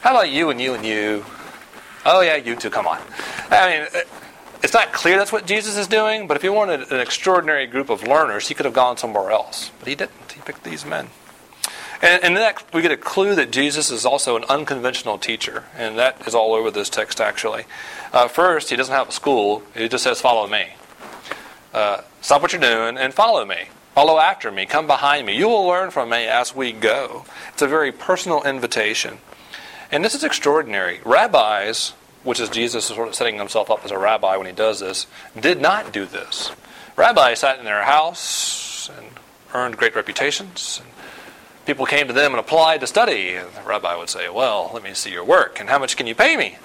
How 0.00 0.12
about 0.12 0.30
you 0.30 0.50
and 0.50 0.60
you 0.60 0.74
and 0.74 0.84
you? 0.84 1.24
Oh, 2.06 2.20
yeah, 2.20 2.36
you 2.36 2.56
too, 2.56 2.70
come 2.70 2.86
on. 2.86 3.00
I 3.50 3.78
mean, 3.78 4.02
it's 4.62 4.72
not 4.72 4.92
clear 4.92 5.18
that's 5.18 5.32
what 5.32 5.46
Jesus 5.46 5.76
is 5.76 5.86
doing, 5.86 6.26
but 6.26 6.36
if 6.36 6.42
he 6.42 6.48
wanted 6.48 6.90
an 6.90 7.00
extraordinary 7.00 7.66
group 7.66 7.90
of 7.90 8.02
learners, 8.02 8.48
he 8.48 8.54
could 8.54 8.64
have 8.64 8.74
gone 8.74 8.96
somewhere 8.96 9.30
else. 9.30 9.70
But 9.78 9.88
he 9.88 9.94
didn't. 9.94 10.32
He 10.32 10.40
picked 10.40 10.64
these 10.64 10.86
men. 10.86 11.08
And, 12.00 12.22
and 12.22 12.36
that 12.36 12.64
we 12.72 12.80
get 12.80 12.92
a 12.92 12.96
clue 12.96 13.34
that 13.34 13.50
Jesus 13.50 13.90
is 13.90 14.06
also 14.06 14.36
an 14.36 14.44
unconventional 14.48 15.18
teacher, 15.18 15.64
and 15.76 15.98
that 15.98 16.26
is 16.26 16.34
all 16.34 16.54
over 16.54 16.70
this 16.70 16.88
text 16.88 17.20
actually. 17.20 17.64
Uh, 18.12 18.28
first, 18.28 18.70
he 18.70 18.76
doesn't 18.76 18.94
have 18.94 19.08
a 19.08 19.12
school; 19.12 19.62
he 19.74 19.88
just 19.88 20.04
says, 20.04 20.20
"Follow 20.20 20.46
me." 20.46 20.68
Uh, 21.74 22.02
stop 22.20 22.40
what 22.40 22.52
you're 22.52 22.60
doing 22.60 22.96
and 22.96 23.12
follow 23.12 23.44
me. 23.44 23.68
Follow 23.98 24.20
after 24.20 24.52
me. 24.52 24.64
Come 24.64 24.86
behind 24.86 25.26
me. 25.26 25.36
You 25.36 25.48
will 25.48 25.66
learn 25.66 25.90
from 25.90 26.10
me 26.10 26.26
as 26.26 26.54
we 26.54 26.70
go. 26.70 27.24
It's 27.52 27.62
a 27.62 27.66
very 27.66 27.90
personal 27.90 28.44
invitation, 28.44 29.18
and 29.90 30.04
this 30.04 30.14
is 30.14 30.22
extraordinary. 30.22 31.00
Rabbis 31.04 31.94
which 32.22 32.38
is 32.38 32.48
Jesus 32.48 32.84
sort 32.84 33.08
of 33.08 33.16
setting 33.16 33.38
himself 33.38 33.72
up 33.72 33.84
as 33.84 33.90
a 33.90 33.98
rabbi 33.98 34.36
when 34.36 34.46
he 34.46 34.52
does 34.52 34.78
this, 34.78 35.08
did 35.40 35.60
not 35.60 35.92
do 35.92 36.06
this. 36.06 36.52
Rabbis 36.94 37.40
sat 37.40 37.58
in 37.58 37.64
their 37.64 37.82
house 37.82 38.88
and 38.96 39.06
earned 39.52 39.76
great 39.76 39.96
reputations. 39.96 40.80
And 40.80 40.92
people 41.66 41.84
came 41.84 42.06
to 42.06 42.12
them 42.12 42.30
and 42.30 42.38
applied 42.38 42.82
to 42.82 42.86
study. 42.86 43.34
And 43.34 43.48
the 43.52 43.62
rabbi 43.62 43.96
would 43.96 44.10
say, 44.10 44.28
Well, 44.28 44.70
let 44.72 44.84
me 44.84 44.94
see 44.94 45.10
your 45.10 45.24
work, 45.24 45.58
and 45.58 45.68
how 45.68 45.80
much 45.80 45.96
can 45.96 46.06
you 46.06 46.14
pay 46.14 46.36
me? 46.36 46.56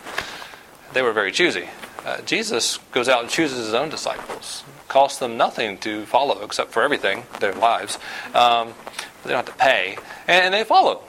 They 0.94 1.02
were 1.02 1.13
very 1.13 1.32
choosy. 1.32 1.68
Uh, 2.05 2.22
Jesus 2.22 2.79
goes 2.91 3.07
out 3.07 3.22
and 3.22 3.29
chooses 3.29 3.65
his 3.65 3.74
own 3.74 3.89
disciples. 3.89 4.63
It 4.67 4.88
costs 4.89 5.19
them 5.19 5.38
nothing 5.38 5.77
to 5.79 6.05
follow, 6.05 6.43
except 6.43 6.72
for 6.72 6.83
everything, 6.83 7.24
their 7.39 7.53
lives. 7.53 7.98
Um, 8.33 8.74
they 9.24 9.29
don't 9.29 9.45
have 9.45 9.55
to 9.55 9.63
pay, 9.63 9.98
and, 10.27 10.53
they 10.53 10.63
follow. 10.63 11.01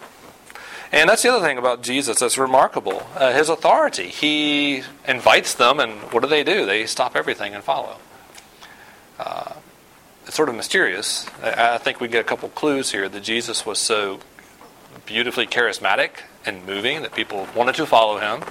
And 0.93 1.11
that's 1.11 1.23
the 1.23 1.33
other 1.33 1.45
thing 1.45 1.59
about 1.59 1.83
Jesus 1.83 2.21
that's 2.21 2.39
remarkable. 2.39 3.05
Uh, 3.17 3.33
his 3.33 3.49
authority. 3.49 4.07
He 4.07 4.83
invites 5.09 5.55
them, 5.55 5.81
and 5.81 5.93
what 6.13 6.23
do 6.23 6.29
they 6.29 6.45
do? 6.45 6.65
They 6.65 6.87
stop 6.87 7.17
everything 7.17 7.55
and 7.55 7.65
follow. 7.65 7.97
Uh, 9.19 9.55
it's 10.27 10.37
sort 10.37 10.49
of 10.49 10.55
mysterious. 10.55 11.27
I, 11.43 11.75
I 11.75 11.79
think 11.79 12.01
we 12.01 12.07
get 12.07 12.21
a 12.21 12.25
couple 12.25 12.49
clues 12.51 12.93
here 12.93 13.09
that 13.09 13.23
Jesus 13.25 13.67
was 13.67 13.81
so 13.81 14.21
beautifully 15.07 15.47
charismatic 15.47 16.11
and 16.47 16.65
moving 16.65 17.03
that 17.03 17.15
people 17.15 17.49
wanted 17.55 17.75
to 17.75 17.87
follow 17.87 18.19
him 18.19 18.45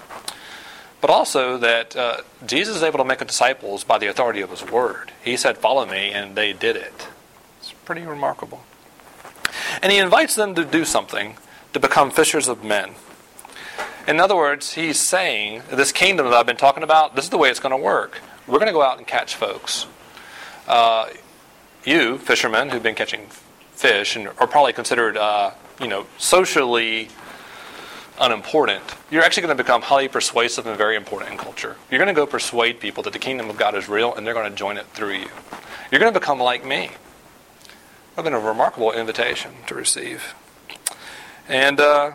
but 1.04 1.10
also 1.10 1.58
that 1.58 1.98
uh, 1.98 2.22
Jesus 2.46 2.78
is 2.78 2.82
able 2.82 2.98
to 2.98 3.04
make 3.04 3.20
disciples 3.28 3.84
by 3.84 3.98
the 3.98 4.08
authority 4.08 4.40
of 4.40 4.50
his 4.50 4.64
word. 4.64 5.12
He 5.22 5.36
said, 5.36 5.58
Follow 5.58 5.86
me, 5.86 6.12
and 6.12 6.34
they 6.34 6.54
did 6.54 6.78
it. 6.78 7.10
It's 7.60 7.74
pretty 7.84 8.04
remarkable. 8.04 8.64
And 9.82 9.92
he 9.92 9.98
invites 9.98 10.36
them 10.36 10.56
to 10.56 10.64
do 10.64 10.86
something 10.86 11.36
to 11.74 11.80
become 11.82 12.10
fishers 12.10 12.48
of 12.48 12.64
men. 12.64 12.92
In 14.08 14.22
other 14.22 14.38
words, 14.38 14.76
he's 14.76 14.98
saying, 14.98 15.64
This 15.70 15.92
kingdom 15.92 16.28
that 16.28 16.36
I've 16.36 16.46
been 16.46 16.56
talking 16.56 16.84
about, 16.84 17.18
this 17.18 17.26
is 17.26 17.32
the 17.32 17.38
way 17.38 17.50
it's 17.50 17.60
going 17.60 17.78
to 17.78 17.84
work. 17.84 18.22
We're 18.48 18.60
going 18.60 18.68
to 18.68 18.72
go 18.72 18.82
out 18.82 18.98
and 18.98 19.06
catch 19.06 19.36
folks. 19.36 19.88
Uh, 20.70 21.10
you, 21.84 22.18
fishermen 22.18 22.70
who've 22.70 22.82
been 22.82 22.96
catching 22.96 23.28
fish 23.74 24.16
and 24.16 24.30
are 24.40 24.48
probably 24.48 24.72
considered, 24.72 25.18
uh, 25.18 25.52
you 25.82 25.90
know, 25.90 26.06
socially 26.18 27.10
unimportant, 28.20 28.84
you're 29.10 29.24
actually 29.24 29.42
going 29.42 29.58
to 29.58 29.64
become 29.64 29.82
highly 29.82 30.08
persuasive 30.08 30.68
and 30.68 30.78
very 30.78 30.96
important 30.96 31.32
in 31.32 31.38
culture. 31.38 31.76
You're 31.90 32.00
going 32.00 32.14
to 32.14 32.14
go 32.14 32.26
persuade 32.26 32.80
people 32.80 33.04
that 33.04 33.14
the 33.14 33.20
kingdom 33.20 33.50
of 33.50 33.58
God 33.58 33.76
is 33.76 33.90
real 33.90 34.14
and 34.14 34.26
they're 34.26 34.34
going 34.34 34.50
to 34.50 34.56
join 34.56 34.78
it 34.78 34.86
through 34.88 35.14
you. 35.14 35.30
You're 35.92 36.00
going 36.00 36.14
to 36.14 36.20
become 36.20 36.40
like 36.40 36.66
me. 36.66 36.92
I've 38.18 38.24
been 38.24 38.34
a 38.34 38.40
remarkable 38.40 38.92
invitation 38.92 39.54
to 39.68 39.76
receive. 39.76 40.36
And 41.48 41.80
uh, 41.80 42.14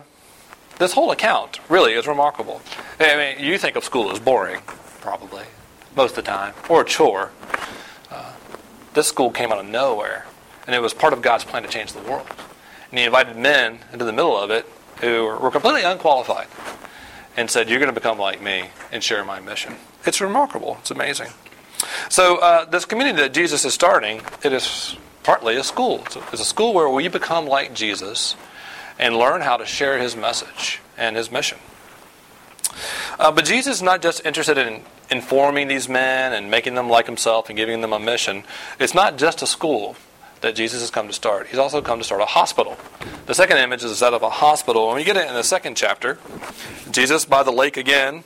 this 0.77 0.93
whole 0.93 1.11
account 1.11 1.59
really 1.69 1.93
is 1.93 2.07
remarkable. 2.07 2.61
I 2.99 3.35
mean, 3.35 3.45
you 3.45 3.57
think 3.57 3.75
of 3.75 3.83
school 3.83 4.11
as 4.11 4.19
boring, 4.19 4.61
probably, 5.01 5.43
most 5.95 6.11
of 6.11 6.23
the 6.23 6.31
time, 6.31 6.53
or 6.69 6.81
a 6.81 6.85
chore. 6.85 7.31
Uh, 8.09 8.31
this 8.93 9.07
school 9.07 9.29
came 9.29 9.51
out 9.51 9.59
of 9.59 9.65
nowhere, 9.65 10.25
and 10.65 10.75
it 10.75 10.81
was 10.81 10.93
part 10.93 11.11
of 11.11 11.21
God's 11.21 11.43
plan 11.43 11.63
to 11.63 11.69
change 11.69 11.91
the 11.91 12.01
world. 12.01 12.27
And 12.89 12.99
He 12.99 13.05
invited 13.05 13.35
men 13.35 13.79
into 13.91 14.05
the 14.05 14.13
middle 14.13 14.37
of 14.37 14.51
it 14.51 14.65
who 15.01 15.25
were 15.25 15.51
completely 15.51 15.83
unqualified 15.83 16.47
and 17.37 17.49
said, 17.49 17.69
You're 17.69 17.79
going 17.79 17.93
to 17.93 17.99
become 17.99 18.19
like 18.19 18.41
me 18.41 18.69
and 18.91 19.03
share 19.03 19.23
my 19.23 19.39
mission. 19.39 19.75
It's 20.05 20.21
remarkable. 20.21 20.77
It's 20.79 20.91
amazing. 20.91 21.29
So, 22.09 22.37
uh, 22.37 22.65
this 22.65 22.85
community 22.85 23.21
that 23.21 23.33
Jesus 23.33 23.63
is 23.65 23.73
starting, 23.73 24.21
it 24.43 24.51
is 24.51 24.97
partly 25.23 25.55
a 25.55 25.63
school. 25.63 26.01
It's 26.05 26.15
a, 26.15 26.19
it's 26.33 26.41
a 26.41 26.45
school 26.45 26.73
where 26.73 26.89
we 26.89 27.07
become 27.07 27.45
like 27.45 27.73
Jesus 27.73 28.35
and 28.97 29.15
learn 29.15 29.41
how 29.41 29.57
to 29.57 29.65
share 29.65 29.97
his 29.97 30.15
message 30.15 30.81
and 30.97 31.15
his 31.15 31.31
mission. 31.31 31.57
Uh, 33.17 33.31
but 33.31 33.45
Jesus 33.45 33.77
is 33.77 33.81
not 33.81 34.01
just 34.01 34.25
interested 34.25 34.57
in 34.57 34.83
informing 35.09 35.67
these 35.67 35.89
men 35.89 36.33
and 36.33 36.51
making 36.51 36.75
them 36.75 36.89
like 36.89 37.05
himself 37.05 37.49
and 37.49 37.57
giving 37.57 37.81
them 37.81 37.93
a 37.93 37.99
mission. 37.99 38.43
It's 38.79 38.93
not 38.93 39.17
just 39.17 39.41
a 39.41 39.47
school 39.47 39.95
that 40.41 40.55
Jesus 40.55 40.81
has 40.81 40.89
come 40.89 41.07
to 41.07 41.13
start. 41.13 41.47
He's 41.47 41.59
also 41.59 41.81
come 41.81 41.99
to 41.99 42.05
start 42.05 42.21
a 42.21 42.25
hospital. 42.25 42.77
The 43.25 43.35
second 43.35 43.57
image 43.57 43.83
is 43.83 43.99
that 43.99 44.13
of 44.13 44.23
a 44.23 44.29
hospital. 44.29 44.87
When 44.87 44.95
we 44.95 45.03
get 45.03 45.17
it 45.17 45.27
in 45.27 45.33
the 45.33 45.43
second 45.43 45.75
chapter, 45.75 46.17
Jesus 46.91 47.25
by 47.25 47.43
the 47.43 47.51
lake 47.51 47.77
again 47.77 48.23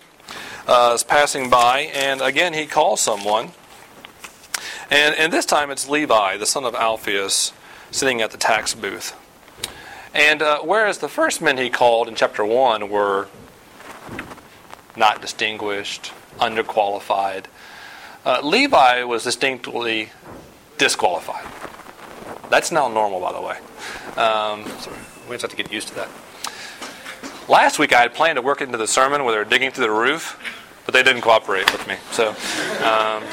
uh, 0.68 0.92
is 0.96 1.04
passing 1.04 1.50
by, 1.50 1.92
and 1.94 2.22
again 2.22 2.54
he 2.54 2.66
calls 2.66 3.02
someone. 3.02 3.52
And, 4.90 5.16
and 5.16 5.34
this 5.34 5.46
time 5.46 5.72
it's 5.72 5.90
Levi, 5.90 6.38
the 6.38 6.46
son 6.46 6.66
of 6.66 6.76
Alphaeus, 6.76 7.52
sitting 7.92 8.22
at 8.22 8.32
the 8.32 8.38
tax 8.38 8.74
booth. 8.74 9.20
And 10.14 10.42
uh, 10.42 10.60
whereas 10.60 11.00
the 11.00 11.10
first 11.10 11.42
men 11.42 11.58
he 11.58 11.70
called 11.70 12.08
in 12.08 12.16
chapter 12.16 12.46
1 12.46 12.90
were 12.90 13.28
not 14.96 15.22
distinguished, 15.22 16.12
underqualified, 16.40 17.46
uh, 18.26 18.40
Levi 18.44 19.04
was 19.04 19.24
distinctly 19.24 20.12
disqualified. 20.78 21.46
That's 22.54 22.72
now 22.72 22.88
normal, 22.88 23.20
by 23.20 23.34
the 23.34 23.42
way. 23.42 23.58
Um, 24.16 24.64
we 25.28 25.34
just 25.34 25.42
have 25.42 25.50
to 25.50 25.58
get 25.58 25.74
used 25.74 25.88
to 25.88 25.96
that. 25.96 26.08
Last 27.50 27.80
week 27.80 27.94
I 27.94 28.02
had 28.02 28.14
planned 28.14 28.36
to 28.36 28.44
work 28.44 28.62
into 28.62 28.78
the 28.78 28.86
sermon 28.86 29.24
where 29.24 29.34
they 29.34 29.40
were 29.40 29.50
digging 29.50 29.72
through 29.72 29.86
the 29.86 29.92
roof, 29.92 30.40
but 30.86 30.94
they 30.94 31.02
didn't 31.02 31.24
cooperate 31.24 31.72
with 31.72 31.88
me. 31.88 31.96
So 32.12 32.28
um, 32.86 33.24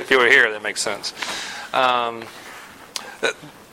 if 0.00 0.08
you 0.10 0.18
were 0.18 0.26
here, 0.26 0.50
that 0.50 0.64
makes 0.64 0.82
sense. 0.82 1.14
Um, 1.72 2.24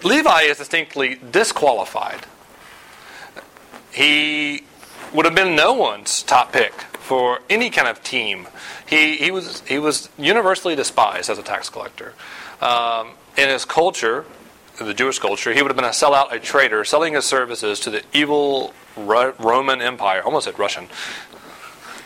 Levi 0.04 0.42
is 0.42 0.60
distinctly 0.60 1.16
disqualified. 1.32 2.28
He 3.92 4.62
would 5.12 5.26
have 5.26 5.34
been 5.34 5.56
no 5.56 5.74
one's 5.74 6.22
top 6.22 6.54
pick 6.54 6.74
for 7.00 7.40
any 7.50 7.72
kind 7.72 7.88
of 7.88 8.04
team. 8.04 8.48
He, 8.88 9.18
he, 9.18 9.32
was, 9.32 9.62
he 9.62 9.80
was 9.80 10.10
universally 10.20 10.76
despised 10.76 11.32
as 11.32 11.40
a 11.40 11.44
tax 11.44 11.68
collector. 11.68 12.14
Um, 12.62 13.14
in 13.38 13.50
his 13.50 13.66
culture, 13.66 14.26
in 14.80 14.86
the 14.86 14.94
Jewish 14.94 15.20
culture, 15.20 15.54
he 15.54 15.62
would 15.62 15.70
have 15.70 15.76
been 15.76 15.86
a 15.86 15.90
sellout, 15.90 16.32
a 16.32 16.40
traitor, 16.40 16.84
selling 16.84 17.14
his 17.14 17.26
services 17.26 17.80
to 17.82 17.90
the 17.90 18.04
evil 18.14 18.74
Ro- 18.96 19.34
Roman 19.40 19.82
Empire. 19.82 20.22
Almost 20.24 20.46
said 20.46 20.58
Russian. 20.60 20.88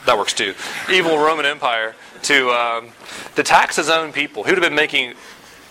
That 0.05 0.17
works 0.17 0.33
too. 0.33 0.53
Evil 0.89 1.17
Roman 1.17 1.45
Empire 1.45 1.95
to 2.23 2.49
um, 2.51 2.89
to 3.35 3.43
tax 3.43 3.75
his 3.75 3.89
own 3.89 4.13
people. 4.13 4.43
He 4.43 4.51
would 4.51 4.57
have 4.57 4.69
been 4.69 4.75
making 4.75 5.15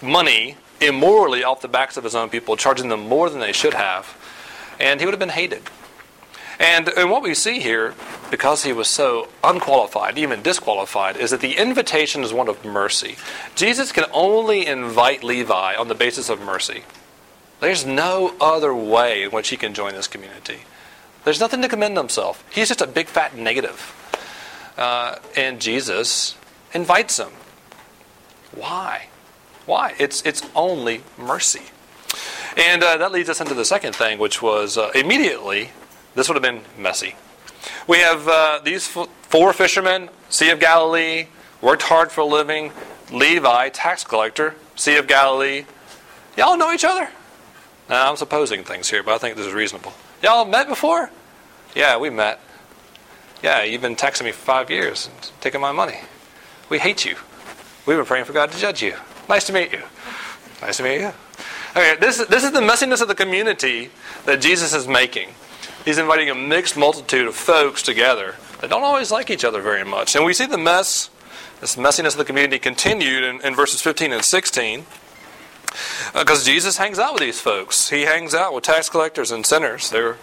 money 0.02 0.56
immorally 0.80 1.42
off 1.42 1.62
the 1.62 1.68
backs 1.68 1.96
of 1.96 2.04
his 2.04 2.14
own 2.14 2.28
people, 2.28 2.56
charging 2.56 2.90
them 2.90 3.08
more 3.08 3.30
than 3.30 3.40
they 3.40 3.52
should 3.52 3.72
have, 3.74 4.14
and 4.78 5.00
he 5.00 5.06
would 5.06 5.12
have 5.12 5.20
been 5.20 5.30
hated. 5.30 5.62
And, 6.58 6.88
and 6.88 7.10
what 7.10 7.22
we 7.22 7.34
see 7.34 7.60
here, 7.60 7.94
because 8.30 8.64
he 8.64 8.72
was 8.72 8.88
so 8.88 9.28
unqualified, 9.44 10.16
even 10.16 10.42
disqualified, 10.42 11.16
is 11.16 11.30
that 11.30 11.40
the 11.40 11.56
invitation 11.56 12.22
is 12.22 12.32
one 12.32 12.48
of 12.48 12.64
mercy. 12.64 13.16
Jesus 13.54 13.92
can 13.92 14.04
only 14.12 14.66
invite 14.66 15.22
Levi 15.22 15.74
on 15.74 15.88
the 15.88 15.94
basis 15.94 16.30
of 16.30 16.40
mercy. 16.40 16.84
There's 17.60 17.84
no 17.84 18.34
other 18.40 18.74
way 18.74 19.24
in 19.24 19.30
which 19.30 19.48
he 19.48 19.56
can 19.56 19.74
join 19.74 19.92
this 19.92 20.08
community. 20.08 20.60
There's 21.24 21.40
nothing 21.40 21.60
to 21.62 21.68
commend 21.68 21.96
himself. 21.96 22.44
He's 22.50 22.68
just 22.68 22.80
a 22.80 22.86
big 22.86 23.08
fat 23.08 23.36
negative. 23.36 23.92
Uh, 24.76 25.16
and 25.36 25.60
Jesus 25.60 26.36
invites 26.72 27.18
him. 27.18 27.30
Why? 28.54 29.08
Why? 29.66 29.94
It's, 29.98 30.22
it's 30.22 30.42
only 30.54 31.02
mercy. 31.18 31.62
And 32.56 32.82
uh, 32.82 32.96
that 32.98 33.12
leads 33.12 33.28
us 33.28 33.40
into 33.40 33.54
the 33.54 33.64
second 33.64 33.94
thing, 33.94 34.18
which 34.18 34.40
was 34.40 34.78
uh, 34.78 34.90
immediately 34.94 35.70
this 36.16 36.28
would 36.28 36.34
have 36.34 36.42
been 36.42 36.62
messy. 36.76 37.14
We 37.86 37.98
have 37.98 38.26
uh, 38.26 38.60
these 38.64 38.88
four 38.88 39.52
fishermen, 39.52 40.08
Sea 40.28 40.50
of 40.50 40.58
Galilee, 40.58 41.26
worked 41.60 41.82
hard 41.82 42.10
for 42.10 42.22
a 42.22 42.24
living. 42.24 42.72
Levi, 43.12 43.68
tax 43.68 44.02
collector, 44.02 44.56
Sea 44.74 44.96
of 44.96 45.06
Galilee. 45.06 45.64
Y'all 46.36 46.56
know 46.56 46.72
each 46.72 46.84
other? 46.84 47.08
Now, 47.88 48.10
I'm 48.10 48.16
supposing 48.16 48.64
things 48.64 48.90
here, 48.90 49.02
but 49.02 49.14
I 49.14 49.18
think 49.18 49.36
this 49.36 49.46
is 49.46 49.52
reasonable. 49.52 49.92
Y'all 50.22 50.44
met 50.44 50.66
before? 50.68 51.10
Yeah, 51.74 51.98
we 51.98 52.10
met. 52.10 52.40
Yeah, 53.42 53.62
you've 53.62 53.82
been 53.82 53.94
texting 53.94 54.24
me 54.24 54.32
for 54.32 54.44
five 54.44 54.70
years 54.70 55.08
and 55.12 55.30
taking 55.40 55.60
my 55.60 55.70
money. 55.70 56.00
We 56.68 56.78
hate 56.78 57.04
you. 57.04 57.16
We've 57.84 57.96
been 57.96 58.06
praying 58.06 58.24
for 58.24 58.32
God 58.32 58.50
to 58.50 58.58
judge 58.58 58.82
you. 58.82 58.94
Nice 59.28 59.44
to 59.44 59.52
meet 59.52 59.72
you. 59.72 59.82
Nice 60.62 60.78
to 60.78 60.82
meet 60.82 61.00
you. 61.00 61.12
Okay, 61.70 61.96
this, 62.00 62.16
this 62.26 62.42
is 62.42 62.52
the 62.52 62.60
messiness 62.60 63.02
of 63.02 63.08
the 63.08 63.14
community 63.14 63.90
that 64.24 64.40
Jesus 64.40 64.72
is 64.72 64.88
making. 64.88 65.28
He's 65.86 65.98
inviting 65.98 66.28
a 66.28 66.34
mixed 66.34 66.76
multitude 66.76 67.28
of 67.28 67.36
folks 67.36 67.80
together 67.80 68.34
that 68.60 68.70
don't 68.70 68.82
always 68.82 69.12
like 69.12 69.30
each 69.30 69.44
other 69.44 69.62
very 69.62 69.84
much. 69.84 70.16
And 70.16 70.24
we 70.24 70.34
see 70.34 70.44
the 70.44 70.58
mess, 70.58 71.10
this 71.60 71.76
messiness 71.76 72.08
of 72.08 72.16
the 72.16 72.24
community 72.24 72.58
continued 72.58 73.22
in, 73.22 73.40
in 73.42 73.54
verses 73.54 73.80
15 73.80 74.12
and 74.12 74.24
16 74.24 74.84
because 76.12 76.42
uh, 76.42 76.44
Jesus 76.44 76.76
hangs 76.76 76.98
out 76.98 77.12
with 77.12 77.22
these 77.22 77.40
folks. 77.40 77.88
He 77.88 78.02
hangs 78.02 78.34
out 78.34 78.52
with 78.52 78.64
tax 78.64 78.88
collectors 78.88 79.30
and 79.30 79.46
sinners. 79.46 79.88
They're 79.88 80.16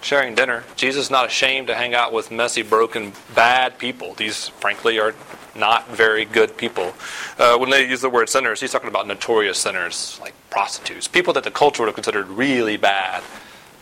sharing 0.00 0.36
dinner. 0.36 0.62
Jesus 0.76 1.06
is 1.06 1.10
not 1.10 1.26
ashamed 1.26 1.66
to 1.66 1.74
hang 1.74 1.92
out 1.92 2.12
with 2.12 2.30
messy, 2.30 2.62
broken, 2.62 3.12
bad 3.34 3.78
people. 3.78 4.14
These, 4.14 4.46
frankly, 4.60 5.00
are 5.00 5.16
not 5.56 5.88
very 5.88 6.24
good 6.24 6.56
people. 6.56 6.94
Uh, 7.36 7.58
when 7.58 7.70
they 7.70 7.88
use 7.88 8.00
the 8.00 8.10
word 8.10 8.28
sinners, 8.28 8.60
he's 8.60 8.70
talking 8.70 8.88
about 8.88 9.08
notorious 9.08 9.58
sinners, 9.58 10.20
like 10.20 10.34
prostitutes, 10.50 11.08
people 11.08 11.32
that 11.32 11.42
the 11.42 11.50
culture 11.50 11.82
would 11.82 11.88
have 11.88 11.96
considered 11.96 12.28
really 12.28 12.76
bad. 12.76 13.24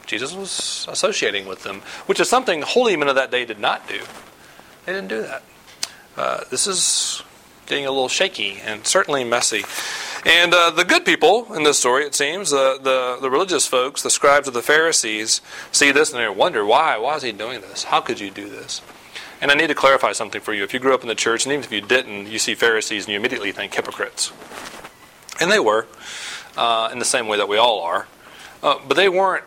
Jesus 0.08 0.34
was 0.34 0.86
associating 0.88 1.46
with 1.46 1.62
them, 1.62 1.82
which 2.06 2.18
is 2.18 2.28
something 2.28 2.62
holy 2.62 2.96
men 2.96 3.08
of 3.08 3.14
that 3.14 3.30
day 3.30 3.44
did 3.44 3.60
not 3.60 3.86
do. 3.86 4.00
They 4.86 4.92
didn't 4.94 5.08
do 5.08 5.22
that. 5.22 5.42
Uh, 6.16 6.44
this 6.50 6.66
is 6.66 7.22
getting 7.66 7.86
a 7.86 7.90
little 7.90 8.08
shaky 8.08 8.58
and 8.64 8.86
certainly 8.86 9.22
messy. 9.22 9.62
And 10.24 10.52
uh, 10.52 10.70
the 10.70 10.84
good 10.84 11.04
people 11.04 11.52
in 11.54 11.62
this 11.62 11.78
story, 11.78 12.04
it 12.04 12.14
seems, 12.14 12.50
the, 12.50 12.78
the, 12.82 13.18
the 13.20 13.30
religious 13.30 13.66
folks, 13.66 14.02
the 14.02 14.10
scribes 14.10 14.48
of 14.48 14.54
the 14.54 14.62
Pharisees, 14.62 15.42
see 15.70 15.92
this 15.92 16.10
and 16.10 16.18
they 16.18 16.28
wonder, 16.28 16.64
why? 16.64 16.96
Why 16.96 17.16
is 17.16 17.22
he 17.22 17.30
doing 17.30 17.60
this? 17.60 17.84
How 17.84 18.00
could 18.00 18.18
you 18.18 18.30
do 18.30 18.48
this? 18.48 18.80
And 19.40 19.52
I 19.52 19.54
need 19.54 19.68
to 19.68 19.74
clarify 19.74 20.12
something 20.12 20.40
for 20.40 20.52
you. 20.52 20.64
If 20.64 20.74
you 20.74 20.80
grew 20.80 20.94
up 20.94 21.02
in 21.02 21.08
the 21.08 21.14
church, 21.14 21.44
and 21.44 21.52
even 21.52 21.64
if 21.64 21.70
you 21.70 21.82
didn't, 21.82 22.26
you 22.26 22.38
see 22.38 22.54
Pharisees 22.54 23.04
and 23.04 23.12
you 23.12 23.18
immediately 23.18 23.52
think 23.52 23.74
hypocrites. 23.74 24.32
And 25.38 25.52
they 25.52 25.60
were, 25.60 25.86
uh, 26.56 26.88
in 26.90 26.98
the 26.98 27.04
same 27.04 27.28
way 27.28 27.36
that 27.36 27.48
we 27.48 27.58
all 27.58 27.82
are. 27.82 28.08
Uh, 28.62 28.78
but 28.88 28.96
they 28.96 29.08
weren't 29.08 29.44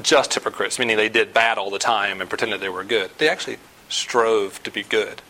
just 0.00 0.34
hypocrites, 0.34 0.78
meaning 0.78 0.96
they 0.96 1.08
did 1.08 1.34
bad 1.34 1.58
all 1.58 1.70
the 1.70 1.78
time 1.78 2.20
and 2.20 2.30
pretended 2.30 2.60
they 2.60 2.68
were 2.68 2.84
good. 2.84 3.10
They 3.18 3.28
actually 3.28 3.58
strove 3.88 4.62
to 4.62 4.70
be 4.70 4.82
good. 4.82 5.20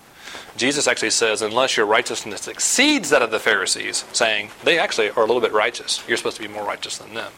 Jesus 0.57 0.87
actually 0.87 1.11
says, 1.11 1.42
unless 1.42 1.76
your 1.76 1.87
righteousness 1.87 2.47
exceeds 2.47 3.11
that 3.11 3.23
of 3.23 3.31
the 3.31 3.38
Pharisees, 3.38 4.04
saying 4.12 4.50
they 4.64 4.78
actually 4.78 5.11
are 5.11 5.23
a 5.23 5.26
little 5.26 5.40
bit 5.40 5.52
righteous. 5.52 6.02
You're 6.07 6.16
supposed 6.16 6.37
to 6.37 6.42
be 6.42 6.49
more 6.49 6.64
righteous 6.64 6.99
than 6.99 7.14
them. 7.14 7.33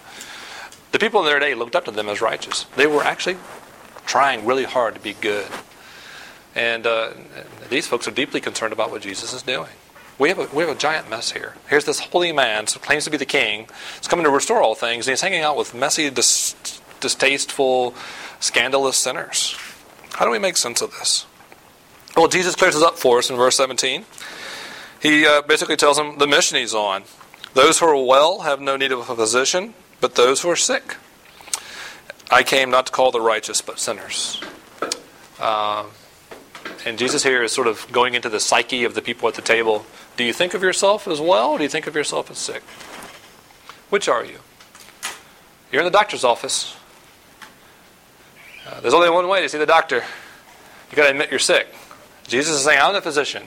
The 0.93 0.99
people 0.99 1.21
in 1.21 1.27
their 1.27 1.41
day 1.41 1.55
looked 1.55 1.75
up 1.75 1.85
to 1.87 1.91
them 1.91 2.09
as 2.09 2.21
righteous. 2.21 2.65
They 2.77 2.87
were 2.87 3.03
actually 3.03 3.37
trying 4.07 4.45
really 4.45 4.65
hard 4.65 4.95
to 4.95 5.01
be 5.01 5.15
good. 5.15 5.47
And 6.55 6.87
uh, 6.87 7.13
these 7.69 7.87
folks 7.87 8.07
are 8.07 8.13
deeply 8.13 8.41
concerned 8.41 8.73
about 8.73 8.91
what 8.91 9.03
Jesus 9.03 9.33
is 9.33 9.43
doing. 9.43 9.71
We 10.19 10.29
have, 10.29 10.39
a, 10.39 10.49
we 10.55 10.63
have 10.63 10.77
a 10.77 10.79
giant 10.79 11.11
mess 11.11 11.33
here. 11.33 11.55
Here's 11.69 11.85
this 11.85 11.99
holy 11.99 12.31
man 12.31 12.67
who 12.73 12.79
claims 12.79 13.05
to 13.05 13.11
be 13.11 13.17
the 13.17 13.27
king. 13.27 13.67
He's 13.99 14.07
coming 14.07 14.25
to 14.25 14.31
restore 14.31 14.63
all 14.63 14.77
things, 14.77 15.09
and 15.09 15.13
he's 15.13 15.21
hanging 15.21 15.43
out 15.43 15.57
with 15.57 15.75
messy, 15.75 16.09
dis- 16.11 16.81
distasteful, 17.05 17.95
scandalous 18.41 18.97
sinners. 18.97 19.57
How 20.15 20.25
do 20.25 20.31
we 20.31 20.39
make 20.39 20.57
sense 20.57 20.81
of 20.81 20.91
this? 20.93 21.27
Well, 22.17 22.29
Jesus 22.29 22.55
clears 22.55 22.75
this 22.75 22.83
up 22.83 22.97
for 22.97 23.19
us 23.19 23.29
in 23.29 23.37
verse 23.37 23.57
17. 23.57 24.05
He 25.03 25.27
uh, 25.27 25.43
basically 25.43 25.77
tells 25.77 25.99
them 25.99 26.17
the 26.19 26.27
mission 26.27 26.57
he's 26.57 26.75
on. 26.75 27.05
Those 27.53 27.79
who 27.79 27.87
are 27.87 28.05
well 28.05 28.41
have 28.41 28.61
no 28.61 28.77
need 28.77 28.91
of 28.91 29.11
a 29.11 29.17
physician, 29.17 29.75
but 30.01 30.15
those 30.15 30.41
who 30.41 30.51
are 30.51 30.57
sick. 30.57 30.97
I 32.31 32.43
came 32.43 32.71
not 32.71 32.87
to 32.87 32.93
call 32.93 33.11
the 33.11 33.21
righteous, 33.21 33.61
but 33.61 33.79
sinners. 33.79 34.41
Uh, 35.39 35.85
and 36.87 36.99
Jesus 36.99 37.23
here 37.23 37.43
is 37.43 37.53
sort 37.53 37.67
of 37.67 37.87
going 37.93 38.15
into 38.15 38.31
the 38.31 38.41
psyche 38.41 38.85
of 38.85 38.95
the 38.95 39.03
people 39.03 39.29
at 39.29 39.35
the 39.35 39.43
table. 39.43 39.85
Do 40.17 40.25
you 40.25 40.33
think 40.33 40.55
of 40.55 40.63
yourself 40.63 41.07
as 41.07 41.21
well, 41.21 41.59
do 41.59 41.65
you 41.65 41.69
think 41.69 41.87
of 41.87 41.95
yourself 41.95 42.31
as 42.31 42.39
sick? 42.39 42.63
Which 43.91 44.09
are 44.09 44.25
you? 44.25 44.39
You're 45.71 45.83
in 45.83 45.87
the 45.87 45.99
doctor's 45.99 46.25
office. 46.25 46.77
Uh, 48.67 48.81
there's 48.81 48.95
only 48.95 49.11
one 49.11 49.29
way 49.29 49.43
to 49.43 49.49
see 49.49 49.59
the 49.59 49.67
doctor. 49.67 50.03
You 50.91 50.97
got 50.97 51.05
to 51.05 51.11
admit 51.11 51.31
you're 51.31 51.39
sick. 51.39 51.67
Jesus 52.27 52.57
is 52.57 52.65
saying, 52.65 52.81
I'm 52.81 52.95
the 52.95 53.03
physician. 53.03 53.45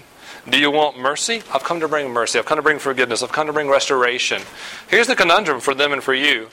Do 0.48 0.60
you 0.60 0.72
want 0.72 0.98
mercy? 0.98 1.42
I've 1.52 1.64
come 1.64 1.80
to 1.80 1.88
bring 1.88 2.12
mercy. 2.12 2.40
I've 2.40 2.46
come 2.46 2.58
to 2.58 2.62
bring 2.62 2.80
forgiveness. 2.80 3.24
I've 3.24 3.32
come 3.32 3.48
to 3.48 3.54
bring 3.54 3.68
restoration. 3.68 4.42
Here's 4.88 5.08
the 5.08 5.16
conundrum 5.16 5.60
for 5.60 5.74
them 5.74 5.92
and 5.92 6.04
for 6.04 6.14
you. 6.14 6.50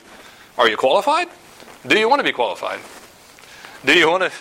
Are 0.57 0.67
you 0.67 0.77
qualified? 0.77 1.27
Do 1.85 1.97
you 1.97 2.09
want 2.09 2.19
to 2.19 2.23
be 2.23 2.31
qualified? 2.31 2.79
Do 3.85 3.93
you 3.93 4.09
want 4.09 4.23
to 4.23 4.31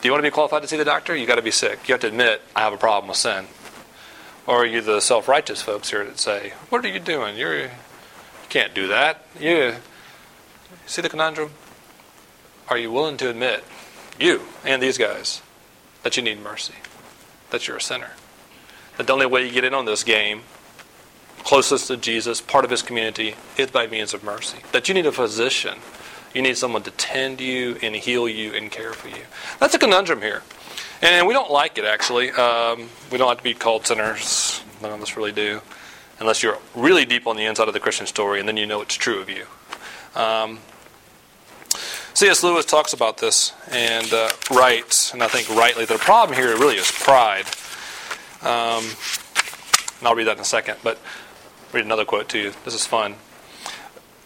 do 0.00 0.08
you 0.08 0.12
want 0.12 0.24
to 0.24 0.30
be 0.30 0.34
qualified 0.34 0.62
to 0.62 0.68
see 0.68 0.76
the 0.76 0.84
doctor? 0.84 1.14
You 1.14 1.26
got 1.26 1.36
to 1.36 1.42
be 1.42 1.50
sick. 1.50 1.88
You 1.88 1.92
have 1.94 2.00
to 2.00 2.08
admit, 2.08 2.42
I 2.54 2.60
have 2.60 2.72
a 2.72 2.76
problem 2.76 3.08
with 3.08 3.16
sin. 3.18 3.46
Or 4.46 4.62
are 4.62 4.66
you 4.66 4.80
the 4.80 5.00
self-righteous 5.00 5.62
folks 5.62 5.90
here 5.90 6.04
that 6.04 6.18
say, 6.18 6.52
"What 6.68 6.84
are 6.84 6.88
you 6.88 7.00
doing? 7.00 7.36
You're, 7.36 7.58
you 7.62 7.70
can't 8.48 8.74
do 8.74 8.88
that." 8.88 9.26
You 9.38 9.76
see 10.86 11.02
the 11.02 11.08
conundrum? 11.08 11.50
Are 12.68 12.78
you 12.78 12.90
willing 12.90 13.16
to 13.18 13.30
admit, 13.30 13.64
you 14.18 14.42
and 14.64 14.82
these 14.82 14.98
guys, 14.98 15.42
that 16.02 16.16
you 16.16 16.22
need 16.22 16.42
mercy, 16.42 16.74
that 17.50 17.66
you're 17.66 17.78
a 17.78 17.80
sinner, 17.80 18.10
that 18.96 19.06
the 19.06 19.12
only 19.12 19.26
way 19.26 19.46
you 19.46 19.52
get 19.52 19.64
in 19.64 19.74
on 19.74 19.84
this 19.84 20.04
game, 20.04 20.42
closest 21.44 21.88
to 21.88 21.96
Jesus, 21.96 22.40
part 22.40 22.64
of 22.64 22.70
His 22.70 22.82
community, 22.82 23.34
is 23.56 23.70
by 23.70 23.86
means 23.86 24.14
of 24.14 24.22
mercy, 24.22 24.58
that 24.72 24.88
you 24.88 24.94
need 24.94 25.06
a 25.06 25.12
physician 25.12 25.78
you 26.34 26.42
need 26.42 26.56
someone 26.56 26.82
to 26.82 26.90
tend 26.90 27.40
you 27.40 27.78
and 27.80 27.94
heal 27.94 28.28
you 28.28 28.52
and 28.52 28.70
care 28.70 28.92
for 28.92 29.08
you. 29.08 29.22
That's 29.60 29.72
a 29.74 29.78
conundrum 29.78 30.20
here. 30.20 30.42
And 31.00 31.26
we 31.26 31.32
don't 31.32 31.50
like 31.50 31.78
it, 31.78 31.84
actually. 31.84 32.32
Um, 32.32 32.88
we 33.12 33.18
don't 33.18 33.28
like 33.28 33.38
to 33.38 33.44
be 33.44 33.54
called 33.54 33.86
sinners. 33.86 34.60
None 34.82 34.92
of 34.92 35.00
us 35.00 35.16
really 35.16 35.32
do. 35.32 35.60
Unless 36.18 36.42
you're 36.42 36.58
really 36.74 37.04
deep 37.04 37.26
on 37.26 37.36
the 37.36 37.44
inside 37.44 37.68
of 37.68 37.74
the 37.74 37.80
Christian 37.80 38.06
story 38.06 38.40
and 38.40 38.48
then 38.48 38.56
you 38.56 38.66
know 38.66 38.80
it's 38.80 38.96
true 38.96 39.20
of 39.20 39.30
you. 39.30 39.46
Um, 40.16 40.58
C.S. 42.14 42.42
Lewis 42.42 42.64
talks 42.64 42.92
about 42.92 43.18
this 43.18 43.52
and 43.70 44.12
uh, 44.12 44.30
writes, 44.50 45.12
and 45.12 45.22
I 45.22 45.28
think 45.28 45.48
rightly, 45.50 45.84
the 45.84 45.98
problem 45.98 46.38
here 46.38 46.56
really 46.56 46.76
is 46.76 46.90
pride. 46.90 47.46
Um, 48.42 48.84
and 49.98 50.08
I'll 50.08 50.14
read 50.14 50.28
that 50.28 50.36
in 50.36 50.40
a 50.40 50.44
second, 50.44 50.78
but 50.82 50.98
read 51.72 51.84
another 51.84 52.04
quote 52.04 52.28
to 52.30 52.38
you. 52.38 52.52
This 52.64 52.74
is 52.74 52.86
fun 52.86 53.16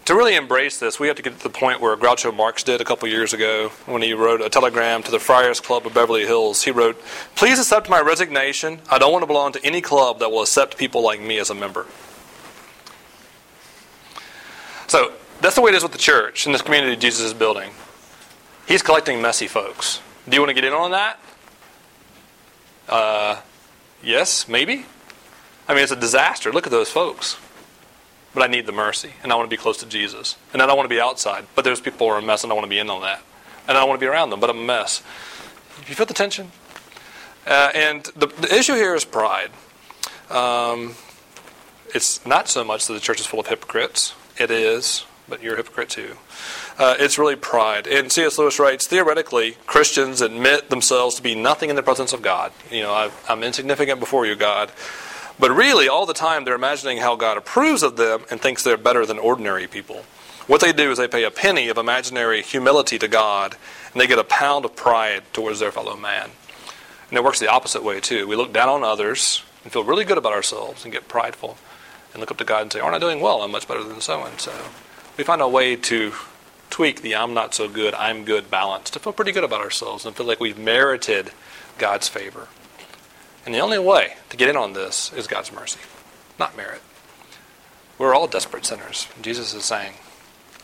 to 0.09 0.15
really 0.15 0.35
embrace 0.35 0.79
this, 0.79 0.99
we 0.99 1.05
have 1.05 1.17
to 1.17 1.21
get 1.21 1.37
to 1.37 1.43
the 1.43 1.51
point 1.51 1.81
where 1.81 1.95
Groucho 1.95 2.35
Marx 2.35 2.63
did 2.63 2.81
a 2.81 2.83
couple 2.83 3.07
years 3.07 3.31
ago 3.31 3.69
when 3.85 4.01
he 4.01 4.13
wrote 4.13 4.41
a 4.41 4.49
telegram 4.49 5.03
to 5.03 5.11
the 5.11 5.19
Friars 5.19 5.59
Club 5.59 5.85
of 5.85 5.93
Beverly 5.93 6.25
Hills. 6.25 6.63
He 6.63 6.71
wrote, 6.71 6.99
Please 7.35 7.59
accept 7.59 7.91
my 7.91 8.01
resignation. 8.01 8.79
I 8.89 8.97
don't 8.97 9.11
want 9.11 9.21
to 9.21 9.27
belong 9.27 9.51
to 9.51 9.63
any 9.63 9.81
club 9.81 10.17
that 10.17 10.31
will 10.31 10.41
accept 10.41 10.79
people 10.79 11.03
like 11.03 11.21
me 11.21 11.37
as 11.37 11.51
a 11.51 11.53
member. 11.53 11.85
So 14.87 15.13
that's 15.41 15.55
the 15.55 15.61
way 15.61 15.71
it 15.71 15.75
is 15.75 15.83
with 15.83 15.91
the 15.91 15.97
church 15.97 16.45
and 16.45 16.53
this 16.53 16.61
community 16.61 16.95
Jesus 16.95 17.25
is 17.25 17.33
building. 17.33 17.71
He's 18.67 18.81
collecting 18.81 19.21
messy 19.21 19.47
folks. 19.47 20.01
Do 20.27 20.35
you 20.35 20.41
want 20.41 20.49
to 20.49 20.53
get 20.53 20.63
in 20.63 20.73
on 20.73 20.91
that? 20.91 21.19
Uh, 22.87 23.41
yes, 24.03 24.47
maybe. 24.47 24.85
I 25.67 25.73
mean, 25.73 25.83
it's 25.83 25.91
a 25.91 25.95
disaster. 25.95 26.51
Look 26.51 26.65
at 26.65 26.71
those 26.71 26.89
folks 26.89 27.37
but 28.33 28.43
I 28.43 28.47
need 28.47 28.65
the 28.65 28.71
mercy, 28.71 29.13
and 29.23 29.31
I 29.31 29.35
want 29.35 29.49
to 29.49 29.55
be 29.55 29.59
close 29.59 29.77
to 29.77 29.85
Jesus. 29.85 30.37
And 30.53 30.61
I 30.61 30.65
don't 30.65 30.77
want 30.77 30.89
to 30.89 30.95
be 30.95 31.01
outside, 31.01 31.45
but 31.55 31.63
there's 31.63 31.81
people 31.81 32.07
who 32.07 32.13
are 32.13 32.19
a 32.19 32.21
mess, 32.21 32.43
and 32.43 32.51
I 32.51 32.55
want 32.55 32.65
to 32.65 32.69
be 32.69 32.79
in 32.79 32.89
on 32.89 33.01
that. 33.01 33.21
And 33.67 33.77
I 33.77 33.81
don't 33.81 33.89
want 33.89 33.99
to 33.99 34.03
be 34.03 34.07
around 34.07 34.29
them, 34.29 34.39
but 34.39 34.49
I'm 34.49 34.59
a 34.59 34.63
mess. 34.63 35.01
You 35.87 35.95
feel 35.95 36.05
the 36.05 36.13
tension? 36.13 36.51
Uh, 37.47 37.71
and 37.73 38.03
the, 38.15 38.27
the, 38.27 38.53
issue 38.53 38.75
here 38.75 38.93
is 38.93 39.05
pride. 39.05 39.49
Um, 40.29 40.95
it's 41.95 42.25
not 42.25 42.47
so 42.47 42.63
much 42.63 42.85
that 42.87 42.93
the 42.93 42.99
church 42.99 43.19
is 43.19 43.25
full 43.25 43.39
of 43.39 43.47
hypocrites. 43.47 44.13
It 44.37 44.51
is, 44.51 45.05
but 45.29 45.41
you're 45.41 45.53
a 45.53 45.57
hypocrite 45.57 45.89
too. 45.89 46.17
Uh, 46.77 46.95
it's 46.99 47.17
really 47.17 47.35
pride. 47.35 47.87
And 47.87 48.11
C.S. 48.11 48.37
Lewis 48.37 48.59
writes, 48.59 48.87
theoretically, 48.87 49.57
Christians 49.65 50.21
admit 50.21 50.69
themselves 50.69 51.15
to 51.15 51.23
be 51.23 51.35
nothing 51.35 51.69
in 51.69 51.75
the 51.75 51.83
presence 51.83 52.13
of 52.13 52.21
God. 52.21 52.51
You 52.71 52.83
know, 52.83 52.93
i 52.93 53.11
I'm 53.27 53.43
insignificant 53.43 53.99
before 53.99 54.25
you, 54.25 54.35
God. 54.35 54.71
But 55.39 55.51
really, 55.51 55.87
all 55.87 56.05
the 56.05 56.13
time, 56.13 56.43
they're 56.43 56.55
imagining 56.55 56.97
how 56.97 57.15
God 57.15 57.37
approves 57.37 57.81
of 57.81 57.95
them 57.95 58.25
and 58.29 58.41
thinks 58.41 58.63
they're 58.63 58.77
better 58.77 59.05
than 59.05 59.17
ordinary 59.17 59.67
people. 59.67 60.03
What 60.47 60.61
they 60.61 60.73
do 60.73 60.91
is 60.91 60.97
they 60.97 61.07
pay 61.07 61.23
a 61.23 61.31
penny 61.31 61.69
of 61.69 61.77
imaginary 61.77 62.41
humility 62.41 62.99
to 62.99 63.07
God, 63.07 63.55
and 63.93 64.01
they 64.01 64.07
get 64.07 64.19
a 64.19 64.23
pound 64.23 64.65
of 64.65 64.75
pride 64.75 65.23
towards 65.31 65.59
their 65.59 65.71
fellow 65.71 65.95
man. 65.95 66.31
And 67.09 67.17
it 67.17 67.23
works 67.23 67.39
the 67.39 67.47
opposite 67.47 67.83
way, 67.83 67.99
too. 67.99 68.27
We 68.27 68.35
look 68.35 68.51
down 68.51 68.67
on 68.67 68.83
others 68.83 69.43
and 69.63 69.71
feel 69.71 69.83
really 69.83 70.05
good 70.05 70.17
about 70.17 70.33
ourselves 70.33 70.83
and 70.83 70.91
get 70.91 71.07
prideful 71.07 71.57
and 72.11 72.19
look 72.19 72.31
up 72.31 72.37
to 72.37 72.43
God 72.43 72.63
and 72.63 72.73
say, 72.73 72.79
Aren't 72.79 72.95
I 72.95 72.99
doing 72.99 73.21
well? 73.21 73.41
I'm 73.41 73.51
much 73.51 73.67
better 73.67 73.83
than 73.83 74.01
so 74.01 74.23
and 74.23 74.39
so. 74.39 74.53
We 75.19 75.25
find 75.25 75.41
a 75.41 75.49
way 75.49 75.75
to 75.75 76.13
tweak 76.69 77.01
the 77.01 77.13
I'm 77.13 77.33
not 77.33 77.53
so 77.53 77.67
good, 77.67 77.93
I'm 77.93 78.23
good 78.23 78.49
balance 78.49 78.89
to 78.91 78.99
feel 78.99 79.11
pretty 79.11 79.33
good 79.33 79.43
about 79.43 79.59
ourselves 79.59 80.05
and 80.05 80.15
feel 80.15 80.25
like 80.25 80.39
we've 80.39 80.57
merited 80.57 81.31
God's 81.77 82.07
favor. 82.07 82.47
And 83.45 83.53
the 83.53 83.59
only 83.59 83.79
way 83.79 84.13
to 84.29 84.37
get 84.37 84.47
in 84.47 84.55
on 84.55 84.71
this 84.71 85.11
is 85.11 85.27
God's 85.27 85.51
mercy, 85.51 85.81
not 86.39 86.55
merit. 86.55 86.81
We're 87.97 88.15
all 88.15 88.27
desperate 88.27 88.65
sinners. 88.65 89.09
Jesus 89.21 89.53
is 89.53 89.65
saying, 89.65 89.95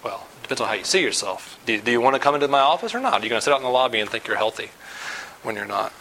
well, 0.06 0.26
it 0.38 0.44
depends 0.44 0.62
on 0.62 0.70
how 0.70 0.76
you 0.76 0.86
see 0.86 1.02
yourself. 1.02 1.60
Do, 1.66 1.82
do 1.82 1.92
you 1.92 2.00
want 2.00 2.16
to 2.16 2.22
come 2.22 2.36
into 2.36 2.48
my 2.48 2.62
office 2.62 2.96
or 2.96 3.02
not? 3.02 3.16
Are 3.16 3.24
you 3.24 3.30
going 3.30 3.42
to 3.42 3.44
sit 3.44 3.54
out 3.54 3.60
in 3.60 3.66
the 3.66 3.70
lobby 3.70 4.00
and 4.00 4.10
think 4.10 4.26
you're 4.26 4.38
healthy 4.38 4.72
when 5.44 5.58
you're 5.58 5.66
not? 5.66 5.92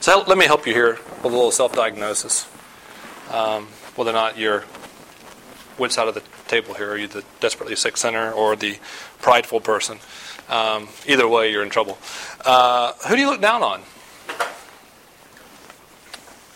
So 0.00 0.22
let 0.26 0.36
me 0.36 0.44
help 0.44 0.66
you 0.66 0.74
here 0.74 0.98
with 1.22 1.24
a 1.24 1.28
little 1.28 1.50
self 1.50 1.72
diagnosis. 1.72 2.46
Um, 3.30 3.68
whether 3.96 4.10
or 4.10 4.12
not 4.12 4.36
you're 4.36 4.64
which 5.78 5.92
side 5.92 6.08
of 6.08 6.14
the 6.14 6.22
table 6.48 6.74
here? 6.74 6.90
Are 6.90 6.96
you 6.96 7.06
the 7.06 7.24
desperately 7.40 7.76
sick 7.76 7.96
sinner 7.96 8.32
or 8.32 8.56
the 8.56 8.78
prideful 9.20 9.60
person? 9.60 9.98
Um, 10.48 10.88
either 11.06 11.28
way, 11.28 11.52
you're 11.52 11.62
in 11.62 11.70
trouble. 11.70 11.98
Uh, 12.44 12.92
who 13.06 13.14
do 13.14 13.20
you 13.20 13.30
look 13.30 13.40
down 13.40 13.62
on? 13.62 13.82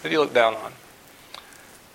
Who 0.02 0.08
do 0.08 0.10
you 0.10 0.20
look 0.20 0.34
down 0.34 0.54
on? 0.54 0.72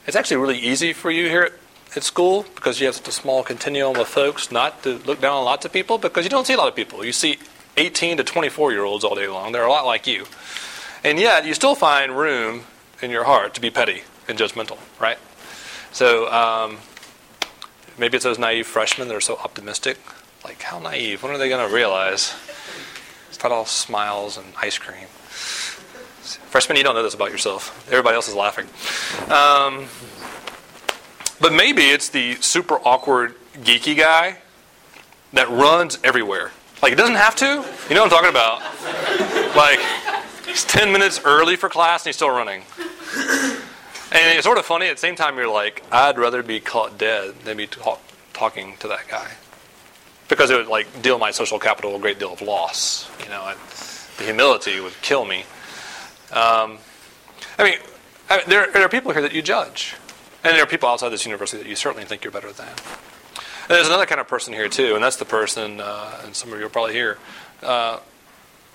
It's 0.06 0.16
actually 0.16 0.38
really 0.38 0.60
easy 0.60 0.94
for 0.94 1.12
you 1.12 1.28
here 1.28 1.44
at, 1.44 1.54
at 1.96 2.04
school 2.04 2.46
because 2.56 2.80
you 2.80 2.86
have 2.86 2.96
such 2.96 3.08
a 3.08 3.12
small 3.12 3.44
continuum 3.44 3.98
of 3.98 4.08
folks 4.08 4.52
not 4.52 4.84
to 4.84 5.00
look 5.00 5.20
down 5.20 5.36
on 5.36 5.44
lots 5.44 5.66
of 5.66 5.74
people 5.74 5.98
because 5.98 6.24
you 6.24 6.30
don't 6.30 6.48
see 6.48 6.54
a 6.54 6.58
lot 6.58 6.70
of 6.70 6.76
people. 6.76 7.04
You 7.04 7.12
see 7.12 7.40
18 7.76 8.18
to 8.18 8.24
24 8.24 8.72
year 8.72 8.84
olds 8.84 9.04
all 9.04 9.16
day 9.16 9.28
long. 9.28 9.52
They're 9.52 9.66
a 9.66 9.70
lot 9.70 9.86
like 9.86 10.08
you. 10.08 10.26
And 11.04 11.20
yet, 11.20 11.46
you 11.46 11.54
still 11.54 11.76
find 11.76 12.18
room 12.18 12.64
in 13.02 13.12
your 13.12 13.24
heart 13.24 13.54
to 13.56 13.62
be 13.62 13.70
petty 13.70 14.04
and 14.28 14.38
judgmental, 14.38 14.78
right? 15.00 15.18
So, 15.92 16.32
um, 16.32 16.78
maybe 17.98 18.16
it's 18.16 18.24
those 18.24 18.40
naive 18.40 18.68
freshmen 18.68 19.08
that 19.08 19.16
are 19.16 19.22
so 19.22 19.38
optimistic. 19.38 19.98
Like, 20.44 20.62
how 20.62 20.80
naive? 20.80 21.24
When 21.24 21.32
are 21.32 21.38
they 21.38 21.50
going 21.50 21.68
to 21.68 21.74
realize? 21.74 22.36
It's 23.30 23.42
not 23.44 23.52
all 23.52 23.66
smiles 23.66 24.38
and 24.38 24.48
ice 24.62 24.78
cream. 24.78 25.08
Freshman, 26.50 26.78
you 26.78 26.84
don't 26.84 26.96
know 26.96 27.04
this 27.04 27.14
about 27.14 27.32
yourself. 27.32 27.86
Everybody 27.90 28.16
else 28.16 28.28
is 28.28 28.36
laughing. 28.36 28.68
Um, 29.32 29.88
but 31.40 31.54
maybe 31.54 31.84
it's 31.84 32.10
the 32.10 32.36
super 32.36 32.76
awkward, 32.76 33.36
geeky 33.56 33.98
guy 33.98 34.40
that 35.34 35.50
runs 35.50 36.00
everywhere. 36.04 36.52
Like, 36.82 36.94
it 36.94 36.98
doesn't 36.98 37.16
have 37.16 37.36
to. 37.38 37.46
You 37.46 37.96
know 37.96 38.04
what 38.04 38.14
I'm 38.14 38.24
talking 38.24 38.30
about? 38.30 39.56
Like, 39.56 39.80
He's 40.58 40.66
10 40.66 40.92
minutes 40.92 41.22
early 41.24 41.56
for 41.56 41.70
class 41.70 42.02
and 42.02 42.08
he's 42.08 42.16
still 42.16 42.32
running. 42.32 42.64
And 44.12 44.38
it's 44.38 44.46
sort 44.46 44.58
of 44.58 44.66
funny. 44.66 44.88
At 44.88 44.96
the 44.96 45.02
same 45.02 45.16
time, 45.16 45.38
you're 45.38 45.52
like, 45.52 45.84
I'd 45.92 46.18
rather 46.18 46.44
be 46.44 46.60
caught 46.60 46.98
dead 46.98 47.36
than 47.44 47.58
be 47.58 47.68
talk, 47.68 48.02
talking 48.34 48.78
to 48.78 48.88
that 48.88 49.08
guy. 49.08 49.32
Because 50.30 50.50
it 50.50 50.56
would 50.58 50.68
like 50.68 51.02
deal 51.02 51.18
my 51.20 51.32
social 51.32 51.60
capital 51.60 51.96
a 51.96 52.00
great 52.00 52.20
deal 52.20 52.34
of 52.34 52.42
loss. 52.42 53.10
You 53.24 53.30
know, 53.30 53.48
and 53.48 53.60
the 54.18 54.24
humility 54.24 54.80
would 54.80 54.94
kill 55.02 55.26
me. 55.26 55.46
Um, 56.32 56.80
I 57.58 57.64
mean, 57.64 57.80
I 58.30 58.44
there, 58.48 58.72
there 58.72 58.84
are 58.84 58.90
people 58.90 59.12
here 59.12 59.22
that 59.22 59.34
you 59.34 59.42
judge. 59.42 59.96
And 60.44 60.56
there 60.56 60.64
are 60.64 60.68
people 60.68 60.88
outside 60.88 61.10
this 61.10 61.26
university 61.26 61.62
that 61.62 61.70
you 61.70 61.76
certainly 61.76 62.06
think 62.06 62.24
you're 62.24 62.32
better 62.32 62.52
than. 62.52 62.68
And 62.68 63.76
there's 63.76 63.88
another 63.88 64.06
kind 64.06 64.22
of 64.22 64.28
person 64.28 64.54
here, 64.54 64.70
too, 64.70 64.96
and 64.96 65.04
that's 65.04 65.18
the 65.18 65.26
person, 65.26 65.82
uh, 65.82 66.22
and 66.24 66.34
some 66.34 66.54
of 66.54 66.60
you 66.60 66.66
are 66.66 66.70
probably 66.70 66.94
here. 66.94 67.18
Uh, 67.62 68.00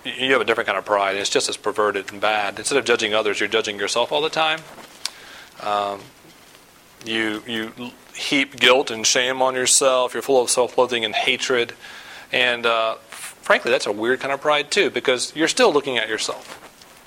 you 0.05 0.33
have 0.33 0.43
a 0.43 0.45
different 0.45 0.67
kind 0.67 0.77
of 0.77 0.85
pride. 0.85 1.17
It's 1.17 1.31
just 1.31 1.49
as 1.49 1.57
perverted 1.57 2.13
and 2.13 2.21
bad. 2.21 2.59
Instead 2.59 2.77
of 2.77 2.85
judging 2.85 3.15
others, 3.15 3.41
you're 3.41 3.49
judging 3.49 3.79
yourself 3.79 4.13
all 4.13 4.21
the 4.21 4.29
time. 4.29 4.61
Um, 5.63 6.01
you 7.05 7.43
you 7.47 7.73
heap 8.15 8.57
guilt 8.57 8.91
and 8.91 9.07
shame 9.07 9.43
on 9.43 9.55
yourself. 9.55 10.15
You're 10.15 10.23
full 10.23 10.43
of 10.43 10.51
self-loathing 10.51 11.05
and 11.05 11.15
hatred, 11.15 11.73
and 12.33 12.67
uh, 12.67 12.97
frankly, 13.09 13.71
that's 13.71 13.87
a 13.87 13.93
weird 13.93 14.21
kind 14.21 14.33
of 14.33 14.41
pride 14.41 14.71
too, 14.71 14.91
because 14.91 15.35
you're 15.35 15.49
still 15.49 15.73
looking 15.73 15.99
at 15.99 16.09
yourself. 16.09 16.59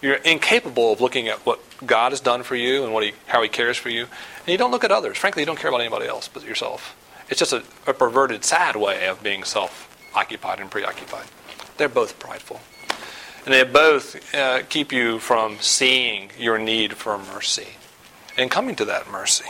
You're 0.01 0.15
incapable 0.15 0.93
of 0.93 1.01
looking 1.01 1.27
at 1.27 1.39
what 1.45 1.59
God 1.85 2.11
has 2.11 2.19
done 2.19 2.43
for 2.43 2.55
you 2.55 2.83
and 2.83 2.93
what 2.93 3.03
he, 3.03 3.13
how 3.27 3.41
He 3.41 3.49
cares 3.49 3.77
for 3.77 3.89
you, 3.89 4.03
and 4.03 4.47
you 4.47 4.57
don't 4.57 4.71
look 4.71 4.83
at 4.83 4.91
others. 4.91 5.17
Frankly, 5.17 5.41
you 5.41 5.45
don't 5.45 5.59
care 5.59 5.69
about 5.69 5.81
anybody 5.81 6.07
else 6.07 6.27
but 6.27 6.43
yourself. 6.43 6.95
It's 7.29 7.39
just 7.39 7.53
a, 7.53 7.63
a 7.87 7.93
perverted, 7.93 8.43
sad 8.43 8.75
way 8.75 9.07
of 9.07 9.23
being 9.23 9.43
self-occupied 9.43 10.59
and 10.59 10.69
preoccupied. 10.69 11.25
They're 11.77 11.89
both 11.89 12.19
prideful. 12.19 12.61
And 13.45 13.53
they 13.53 13.63
both 13.63 14.33
uh, 14.33 14.61
keep 14.69 14.91
you 14.91 15.19
from 15.19 15.57
seeing 15.59 16.29
your 16.37 16.57
need 16.57 16.93
for 16.93 17.17
mercy 17.17 17.69
and 18.37 18.51
coming 18.51 18.75
to 18.75 18.85
that 18.85 19.09
mercy. 19.11 19.45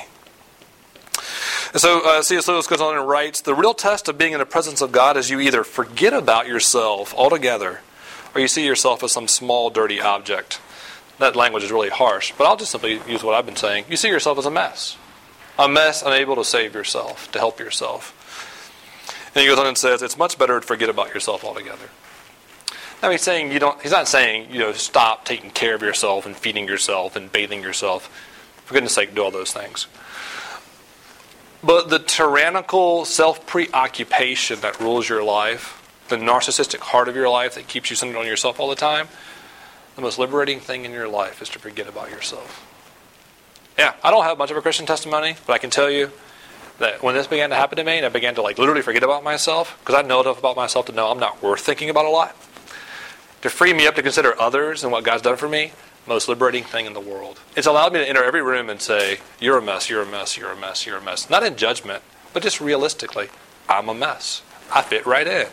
And 1.73 1.81
so 1.81 2.01
uh, 2.05 2.21
C.S. 2.21 2.47
Lewis 2.47 2.67
goes 2.67 2.81
on 2.81 2.97
and 2.97 3.07
writes 3.07 3.41
The 3.41 3.53
real 3.53 3.73
test 3.73 4.07
of 4.07 4.17
being 4.17 4.33
in 4.33 4.39
the 4.39 4.45
presence 4.45 4.81
of 4.81 4.91
God 4.91 5.17
is 5.17 5.29
you 5.29 5.39
either 5.39 5.63
forget 5.63 6.13
about 6.13 6.47
yourself 6.47 7.13
altogether 7.13 7.81
or 8.33 8.41
you 8.41 8.47
see 8.47 8.65
yourself 8.65 9.03
as 9.03 9.11
some 9.11 9.27
small, 9.27 9.69
dirty 9.69 9.99
object. 9.99 10.59
That 11.19 11.35
language 11.35 11.63
is 11.63 11.71
really 11.71 11.89
harsh, 11.89 12.33
but 12.37 12.45
I'll 12.45 12.57
just 12.57 12.71
simply 12.71 12.99
use 13.07 13.23
what 13.23 13.35
I've 13.35 13.45
been 13.45 13.55
saying. 13.55 13.85
You 13.89 13.95
see 13.95 14.09
yourself 14.09 14.37
as 14.37 14.45
a 14.45 14.51
mess. 14.51 14.97
A 15.57 15.69
mess 15.69 16.01
unable 16.01 16.35
to 16.35 16.43
save 16.43 16.73
yourself, 16.73 17.31
to 17.31 17.39
help 17.39 17.59
yourself. 17.59 18.11
And 19.33 19.41
he 19.41 19.47
goes 19.47 19.57
on 19.57 19.67
and 19.67 19.77
says, 19.77 20.01
It's 20.01 20.17
much 20.17 20.37
better 20.37 20.59
to 20.59 20.65
forget 20.65 20.89
about 20.89 21.13
yourself 21.13 21.45
altogether. 21.45 21.89
Now 23.01 23.11
he's 23.11 23.21
saying 23.21 23.51
you 23.51 23.59
don't 23.59 23.81
he's 23.81 23.91
not 23.91 24.07
saying, 24.07 24.51
you 24.51 24.59
know, 24.59 24.71
stop 24.71 25.25
taking 25.25 25.51
care 25.51 25.75
of 25.75 25.81
yourself 25.81 26.25
and 26.25 26.35
feeding 26.35 26.67
yourself 26.67 27.15
and 27.15 27.31
bathing 27.31 27.61
yourself. 27.61 28.09
For 28.65 28.73
goodness 28.73 28.93
sake, 28.93 29.15
do 29.15 29.23
all 29.23 29.31
those 29.31 29.53
things. 29.53 29.87
But 31.63 31.89
the 31.89 31.99
tyrannical 31.99 33.05
self 33.05 33.45
preoccupation 33.47 34.59
that 34.61 34.79
rules 34.79 35.09
your 35.09 35.23
life, 35.23 35.81
the 36.09 36.17
narcissistic 36.17 36.79
heart 36.79 37.07
of 37.07 37.15
your 37.15 37.29
life 37.29 37.55
that 37.55 37.67
keeps 37.67 37.89
you 37.89 37.95
centered 37.95 38.17
on 38.17 38.25
yourself 38.25 38.59
all 38.59 38.69
the 38.69 38.75
time, 38.75 39.07
the 39.95 40.01
most 40.01 40.19
liberating 40.19 40.59
thing 40.59 40.85
in 40.85 40.91
your 40.91 41.07
life 41.07 41.41
is 41.41 41.49
to 41.49 41.59
forget 41.59 41.87
about 41.87 42.09
yourself. 42.09 42.61
Yeah, 43.77 43.93
I 44.03 44.11
don't 44.11 44.23
have 44.23 44.37
much 44.37 44.51
of 44.51 44.57
a 44.57 44.61
Christian 44.61 44.85
testimony, 44.85 45.35
but 45.45 45.53
I 45.53 45.57
can 45.57 45.69
tell 45.69 45.89
you 45.89 46.11
that 46.79 47.01
when 47.01 47.15
this 47.15 47.27
began 47.27 47.49
to 47.49 47.55
happen 47.55 47.77
to 47.77 47.83
me, 47.83 47.97
and 47.97 48.05
I 48.05 48.09
began 48.09 48.35
to 48.35 48.41
like 48.41 48.57
literally 48.57 48.81
forget 48.81 49.03
about 49.03 49.23
myself, 49.23 49.77
because 49.79 49.95
I 49.95 50.01
know 50.01 50.21
enough 50.21 50.39
about 50.39 50.55
myself 50.55 50.85
to 50.87 50.91
know 50.91 51.09
I'm 51.09 51.19
not 51.19 51.41
worth 51.41 51.61
thinking 51.61 51.89
about 51.89 52.05
a 52.05 52.09
lot, 52.09 52.35
to 53.41 53.49
free 53.49 53.73
me 53.73 53.87
up 53.87 53.95
to 53.95 54.03
consider 54.03 54.39
others 54.39 54.83
and 54.83 54.91
what 54.91 55.03
God's 55.03 55.21
done 55.21 55.37
for 55.37 55.47
me, 55.49 55.71
most 56.07 56.27
liberating 56.27 56.63
thing 56.63 56.85
in 56.85 56.93
the 56.93 56.99
world. 56.99 57.39
It's 57.55 57.67
allowed 57.67 57.93
me 57.93 57.99
to 57.99 58.07
enter 58.07 58.23
every 58.23 58.41
room 58.41 58.69
and 58.69 58.81
say, 58.81 59.19
You're 59.39 59.57
a 59.57 59.61
mess, 59.61 59.89
you're 59.89 60.01
a 60.01 60.05
mess, 60.05 60.37
you're 60.37 60.51
a 60.51 60.55
mess, 60.55 60.85
you're 60.85 60.97
a 60.97 61.01
mess. 61.01 61.29
Not 61.29 61.43
in 61.43 61.55
judgment, 61.55 62.03
but 62.33 62.43
just 62.43 62.61
realistically, 62.61 63.29
I'm 63.67 63.89
a 63.89 63.93
mess. 63.93 64.41
I 64.73 64.81
fit 64.81 65.05
right 65.05 65.27
in. 65.27 65.47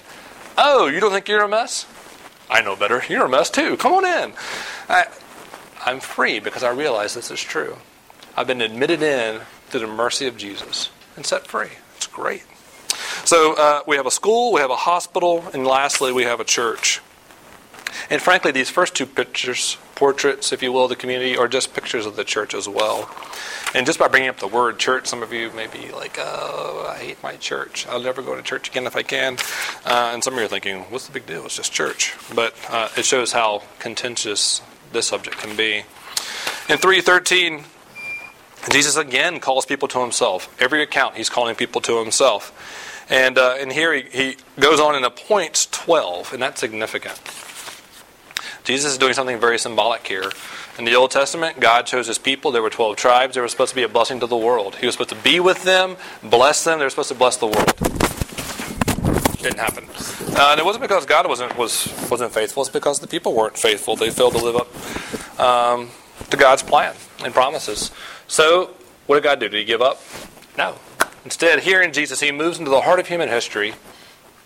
Oh, 0.59 0.87
you 0.87 1.01
don't 1.01 1.13
think 1.13 1.29
you're 1.29 1.43
a 1.43 1.49
mess? 1.49 1.87
I 2.51 2.61
know 2.61 2.77
better. 2.77 3.03
You're 3.09 3.27
a 3.27 3.29
mess 3.29 3.51
too. 3.51 3.77
Come 3.77 3.93
on 3.93 4.05
in. 4.05 4.35
I, 4.89 5.07
I'm 5.85 6.01
free 6.01 6.39
because 6.39 6.63
I 6.63 6.71
realize 6.71 7.15
this 7.15 7.31
is 7.31 7.41
true. 7.41 7.79
I've 8.37 8.47
been 8.47 8.61
admitted 8.61 9.03
in 9.03 9.41
through 9.69 9.81
the 9.81 9.87
mercy 9.87 10.27
of 10.27 10.37
Jesus 10.37 10.91
and 11.17 11.25
set 11.25 11.47
free. 11.47 11.71
It's 11.97 12.07
great. 12.07 12.45
So 13.25 13.55
uh, 13.55 13.83
we 13.87 13.97
have 13.97 14.07
a 14.07 14.11
school, 14.11 14.53
we 14.53 14.61
have 14.61 14.71
a 14.71 14.77
hospital, 14.77 15.45
and 15.55 15.67
lastly, 15.67 16.13
we 16.13 16.25
have 16.25 16.41
a 16.41 16.45
church. 16.45 17.01
And 18.11 18.21
frankly, 18.21 18.53
these 18.53 18.71
first 18.71 18.95
two 18.95 19.07
pictures, 19.07 19.77
portraits, 20.03 20.53
if 20.53 20.65
you 20.65 20.73
will, 20.73 20.83
of 20.83 20.89
the 20.89 20.97
community, 20.97 21.37
or 21.37 21.47
just 21.47 21.75
pictures 21.75 22.07
of 22.07 22.17
the 22.17 22.25
church 22.25 22.55
as 22.55 22.69
well. 22.69 23.09
And 23.73 23.87
just 23.87 24.01
by 24.01 24.09
bringing 24.09 24.29
up 24.29 24.39
the 24.39 24.49
word 24.49 24.81
church, 24.81 25.07
some 25.07 25.23
of 25.23 25.33
you 25.33 25.53
may 25.53 25.69
be 25.69 25.93
like, 25.93 26.17
oh, 26.19 26.89
I 26.91 26.97
hate 26.97 27.23
my 27.23 27.37
church. 27.37 27.87
I'll 27.87 28.03
never 28.03 28.21
go 28.21 28.35
to 28.35 28.43
church 28.43 28.69
again 28.69 28.85
if 28.85 28.97
I 28.97 29.05
can. 29.05 29.37
Uh, 29.87 30.11
and 30.13 30.25
some 30.25 30.35
of 30.35 30.41
you 30.41 30.47
are 30.47 30.49
thinking, 30.49 30.81
what's 30.91 31.07
the 31.07 31.13
big 31.13 31.27
deal? 31.27 31.45
It's 31.45 31.55
just 31.55 31.73
church. 31.73 32.17
But 32.35 32.53
uh, 32.69 32.89
it 32.97 33.05
shows 33.05 33.31
how 33.31 33.63
contentious 33.79 34.61
this 34.93 35.07
subject 35.07 35.39
can 35.39 35.57
be. 35.57 35.85
In 36.69 36.79
313, 36.79 37.63
Jesus 38.73 38.97
again 38.97 39.39
calls 39.39 39.67
people 39.67 39.87
to 39.87 40.01
himself. 40.01 40.53
Every 40.61 40.83
account, 40.83 41.15
he's 41.15 41.31
calling 41.31 41.55
people 41.55 41.81
to 41.83 42.01
himself. 42.01 43.07
And, 43.09 43.39
uh, 43.39 43.55
and 43.61 43.71
here 43.71 43.95
he, 43.95 44.03
he 44.11 44.37
goes 44.59 44.81
on 44.81 44.97
and 44.97 45.05
appoints 45.05 45.67
12, 45.67 46.33
and 46.33 46.43
that's 46.43 46.59
significant. 46.59 47.21
Jesus 48.65 48.93
is 48.93 48.99
doing 48.99 49.13
something 49.13 49.41
very 49.41 49.59
symbolic 49.59 50.07
here. 50.07 50.31
In 50.79 50.85
the 50.85 50.95
Old 50.95 51.11
Testament, 51.11 51.59
God 51.59 51.85
chose 51.85 52.07
his 52.07 52.19
people. 52.19 52.53
There 52.53 52.63
were 52.63 52.71
12 52.71 52.97
tribes. 52.97 53.35
They 53.35 53.41
were 53.41 53.49
supposed 53.49 53.71
to 53.71 53.77
be 53.77 53.83
a 53.83 53.89
blessing 53.89 54.21
to 54.21 54.27
the 54.27 54.37
world. 54.37 54.77
He 54.77 54.87
was 54.87 54.95
supposed 54.95 55.11
to 55.11 55.17
be 55.17 55.41
with 55.41 55.65
them, 55.65 55.97
bless 56.23 56.63
them. 56.63 56.79
They 56.79 56.85
were 56.85 56.91
supposed 56.91 57.09
to 57.09 57.15
bless 57.17 57.37
the 57.37 57.47
world. 57.47 57.75
Didn't 59.43 59.59
happen. 59.59 59.85
Uh, 60.37 60.53
and 60.53 60.61
it 60.61 60.65
wasn't 60.65 60.83
because 60.83 61.05
God 61.05 61.27
wasn't, 61.27 61.59
was, 61.59 61.93
wasn't 62.09 62.33
faithful, 62.33 62.63
it's 62.63 62.71
because 62.71 63.01
the 63.01 63.09
people 63.09 63.35
weren't 63.35 63.59
faithful. 63.59 63.97
They 63.97 64.11
failed 64.11 64.35
to 64.35 64.45
live 64.45 64.57
up 64.57 65.41
um, 65.41 65.91
to 66.31 66.37
God's 66.37 66.63
plan 66.63 66.95
and 67.25 67.35
promises. 67.35 67.91
So, 68.29 68.71
what 69.07 69.17
did 69.17 69.25
God 69.25 69.41
do? 69.41 69.49
Did 69.49 69.59
he 69.59 69.65
give 69.65 69.83
up? 69.83 70.01
No. 70.57 70.77
Instead, 71.25 71.61
here 71.61 71.83
in 71.83 71.93
Jesus, 71.93 72.21
he 72.21 72.31
moves 72.31 72.59
into 72.59 72.71
the 72.71 72.83
heart 72.83 73.01
of 73.01 73.09
human 73.09 73.29
history 73.29 73.75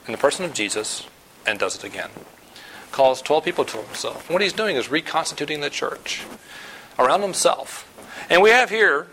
in 0.07 0.13
the 0.13 0.19
person 0.19 0.45
of 0.47 0.55
Jesus 0.55 1.07
and 1.47 1.59
does 1.59 1.77
it 1.77 1.85
again 1.85 2.11
calls 2.97 3.21
12 3.21 3.45
people 3.45 3.65
to 3.67 3.77
himself. 3.77 4.31
what 4.31 4.41
he's 4.41 4.55
doing 4.55 4.75
is 4.75 4.91
reconstituting 4.91 5.61
the 5.61 5.69
church 5.69 6.25
around 6.99 7.21
himself. 7.21 7.85
And 8.31 8.41
we 8.41 8.49
have 8.49 8.71
here, 8.71 9.07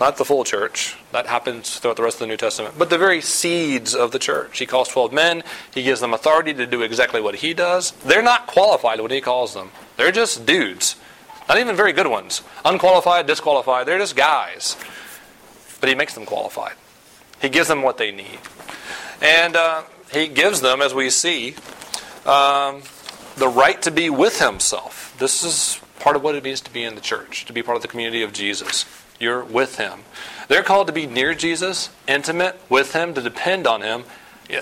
not 0.00 0.16
the 0.16 0.24
full 0.24 0.44
church, 0.44 0.96
that 1.12 1.26
happens 1.26 1.78
throughout 1.78 1.98
the 1.98 2.02
rest 2.02 2.16
of 2.16 2.20
the 2.20 2.26
New 2.26 2.38
Testament, 2.38 2.76
but 2.78 2.88
the 2.88 2.96
very 2.96 3.20
seeds 3.20 3.94
of 3.94 4.12
the 4.12 4.18
church. 4.18 4.58
He 4.58 4.64
calls 4.64 4.88
12 4.88 5.12
men, 5.12 5.44
he 5.74 5.82
gives 5.82 6.00
them 6.00 6.14
authority 6.14 6.54
to 6.54 6.66
do 6.66 6.80
exactly 6.80 7.20
what 7.20 7.34
he 7.36 7.52
does. 7.52 7.90
They're 8.02 8.22
not 8.22 8.46
qualified 8.46 9.02
when 9.02 9.10
he 9.10 9.20
calls 9.20 9.52
them, 9.52 9.72
they're 9.98 10.10
just 10.10 10.46
dudes. 10.46 10.96
Not 11.50 11.58
even 11.58 11.76
very 11.76 11.92
good 11.92 12.08
ones. 12.08 12.42
Unqualified, 12.64 13.26
disqualified, 13.26 13.86
they're 13.86 13.98
just 13.98 14.16
guys. 14.16 14.76
But 15.80 15.90
he 15.90 15.94
makes 15.94 16.14
them 16.14 16.24
qualified. 16.24 16.74
He 17.42 17.50
gives 17.50 17.68
them 17.68 17.82
what 17.82 17.98
they 17.98 18.10
need. 18.10 18.40
And 19.20 19.54
uh, 19.54 19.82
he 20.10 20.28
gives 20.28 20.62
them, 20.62 20.80
as 20.80 20.94
we 20.94 21.10
see, 21.10 21.54
um, 22.26 22.82
the 23.36 23.48
right 23.48 23.80
to 23.82 23.90
be 23.90 24.10
with 24.10 24.40
himself. 24.40 25.14
This 25.18 25.44
is 25.44 25.80
part 26.00 26.16
of 26.16 26.22
what 26.22 26.34
it 26.34 26.44
means 26.44 26.60
to 26.62 26.72
be 26.72 26.82
in 26.82 26.94
the 26.94 27.00
church, 27.00 27.44
to 27.46 27.52
be 27.52 27.62
part 27.62 27.76
of 27.76 27.82
the 27.82 27.88
community 27.88 28.22
of 28.22 28.32
Jesus. 28.32 28.84
You're 29.18 29.44
with 29.44 29.78
him. 29.78 30.00
They're 30.48 30.62
called 30.62 30.88
to 30.88 30.92
be 30.92 31.06
near 31.06 31.34
Jesus, 31.34 31.90
intimate 32.06 32.60
with 32.68 32.92
him, 32.92 33.14
to 33.14 33.22
depend 33.22 33.66
on 33.66 33.82
him. 33.82 34.04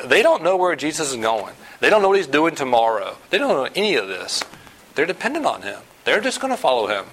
They 0.04 0.22
don't 0.22 0.42
know 0.42 0.56
where 0.56 0.76
Jesus 0.76 1.10
is 1.10 1.16
going. 1.16 1.54
They 1.80 1.90
don't 1.90 2.02
know 2.02 2.08
what 2.08 2.16
he's 2.16 2.26
doing 2.26 2.54
tomorrow. 2.54 3.16
They 3.30 3.38
don't 3.38 3.48
know 3.48 3.70
any 3.74 3.96
of 3.96 4.08
this. 4.08 4.42
They're 4.94 5.06
dependent 5.06 5.44
on 5.44 5.62
him. 5.62 5.80
They're 6.04 6.20
just 6.20 6.40
going 6.40 6.52
to 6.52 6.56
follow 6.56 6.86
him. 6.86 7.06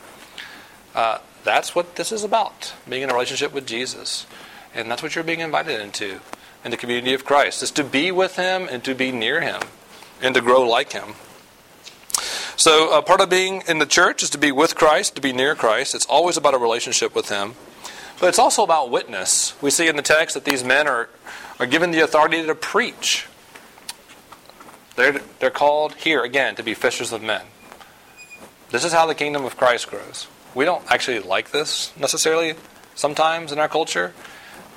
Uh, 0.94 1.18
that's 1.44 1.74
what 1.74 1.96
this 1.96 2.12
is 2.12 2.24
about, 2.24 2.74
being 2.88 3.02
in 3.02 3.10
a 3.10 3.14
relationship 3.14 3.54
with 3.54 3.66
Jesus. 3.66 4.28
And 4.74 4.90
that's 4.90 5.02
what 5.02 5.16
you're 5.16 5.24
being 5.24 5.40
invited 5.40 5.82
into 5.82 6.20
in 6.64 6.72
the 6.72 6.78
community 6.78 7.14
of 7.14 7.26
Christ, 7.26 7.64
is 7.64 7.72
to 7.72 7.84
be 7.84 8.12
with 8.12 8.36
him 8.36 8.68
and 8.70 8.84
to 8.84 8.94
be 8.94 9.12
near 9.12 9.42
him 9.42 9.62
and 10.22 10.36
to 10.36 10.42
grow 10.42 10.68
like 10.68 10.94
Him. 10.94 11.16
So, 12.56 12.94
uh, 12.94 13.02
part 13.02 13.22
of 13.22 13.30
being 13.30 13.64
in 13.68 13.80
the 13.80 13.86
church 13.86 14.22
is 14.22 14.30
to 14.32 14.38
be 14.38 14.52
with 14.52 14.76
Christ, 14.76 15.16
to 15.16 15.22
be 15.22 15.34
near 15.34 15.56
Christ. 15.56 15.96
It's 15.96 16.06
always 16.06 16.38
about 16.38 16.54
a 16.54 16.60
relationship 16.60 17.16
with 17.16 17.30
Him. 17.30 17.56
But 18.20 18.28
it's 18.28 18.38
also 18.38 18.62
about 18.64 18.92
witness. 18.92 19.60
We 19.64 19.72
see 19.72 19.88
in 19.88 19.96
the 19.96 20.04
text 20.04 20.36
that 20.36 20.46
these 20.46 20.64
men 20.64 20.88
are, 20.88 21.10
are 21.60 21.66
given 21.66 21.90
the 21.90 22.02
authority 22.02 22.46
to 22.46 22.54
preach. 22.54 23.26
They're, 24.96 25.22
they're 25.40 25.50
called 25.50 25.96
here, 25.96 26.24
again, 26.24 26.54
to 26.56 26.62
be 26.62 26.76
fishers 26.76 27.12
of 27.12 27.24
men. 27.24 27.42
This 28.70 28.86
is 28.86 28.94
how 28.94 29.08
the 29.08 29.16
kingdom 29.16 29.44
of 29.44 29.58
Christ 29.58 29.90
grows. 29.90 30.28
We 30.54 30.66
don't 30.66 30.84
actually 30.92 31.20
like 31.20 31.50
this 31.50 31.92
necessarily 31.98 32.54
sometimes 32.94 33.52
in 33.52 33.58
our 33.58 33.70
culture, 33.70 34.14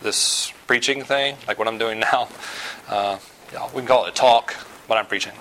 this 0.01 0.53
preaching 0.67 1.03
thing, 1.05 1.37
like 1.47 1.59
what 1.59 1.69
I'm 1.69 1.77
doing 1.77 2.01
now. 2.13 2.29
Uh, 2.89 3.19
yeah, 3.53 3.67
we 3.75 3.81
can 3.81 3.87
call 3.87 4.07
it 4.07 4.15
talk 4.15 4.55
what 4.87 4.99
I'm 4.99 5.07
preaching. 5.07 5.33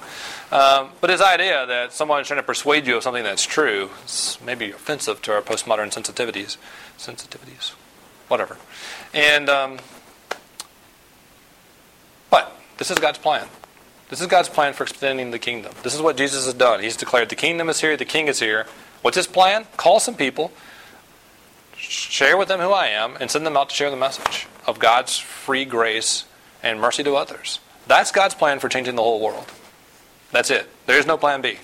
Um, 0.52 0.90
but 1.02 1.10
his 1.10 1.22
idea 1.22 1.66
that 1.66 1.94
someone's 1.94 2.28
trying 2.28 2.40
to 2.40 2.46
persuade 2.46 2.88
you 2.88 2.98
of 2.98 3.04
something 3.04 3.24
that's 3.24 3.46
true 3.46 3.90
is 4.06 4.38
maybe 4.46 4.72
offensive 4.72 5.22
to 5.24 5.34
our 5.34 5.42
postmodern 5.42 5.94
sensitivities. 5.94 6.58
Sensitivities. 6.98 7.72
Whatever. 8.28 8.58
And, 9.14 9.50
um, 9.50 9.80
but 12.30 12.56
this 12.78 12.92
is 12.92 13.00
God's 13.00 13.18
plan. 13.18 13.48
This 14.10 14.22
is 14.22 14.28
God's 14.28 14.50
plan 14.50 14.74
for 14.74 14.84
extending 14.84 15.32
the 15.32 15.40
kingdom. 15.40 15.74
This 15.82 15.96
is 15.96 16.02
what 16.02 16.18
Jesus 16.18 16.46
has 16.46 16.54
done. 16.54 16.82
He's 16.82 16.98
declared 16.98 17.30
the 17.30 17.36
kingdom 17.36 17.68
is 17.70 17.82
here, 17.82 17.98
the 17.98 18.06
king 18.06 18.28
is 18.28 18.40
here. 18.40 18.68
What's 19.02 19.18
his 19.18 19.28
plan? 19.28 19.66
Call 19.76 20.00
some 20.00 20.16
people, 20.16 20.52
share 21.76 22.38
with 22.38 22.48
them 22.48 22.60
who 22.60 22.70
I 22.70 22.88
am, 22.88 23.18
and 23.20 23.32
send 23.32 23.46
them 23.46 23.58
out 23.58 23.70
to 23.70 23.76
share 23.76 23.90
the 23.90 23.98
message 23.98 24.48
of 24.68 24.80
God's 24.80 25.18
free 25.18 25.66
grace 25.66 26.26
and 26.62 26.80
mercy 26.80 27.04
to 27.04 27.16
others. 27.16 27.60
That's 27.88 28.12
God's 28.12 28.36
plan 28.36 28.60
for 28.60 28.70
changing 28.70 28.96
the 28.96 29.04
whole 29.04 29.20
world. 29.20 29.52
That's 30.32 30.50
it. 30.50 30.70
There 30.86 30.98
is 30.98 31.06
no 31.06 31.18
plan 31.18 31.42
B. 31.42 31.60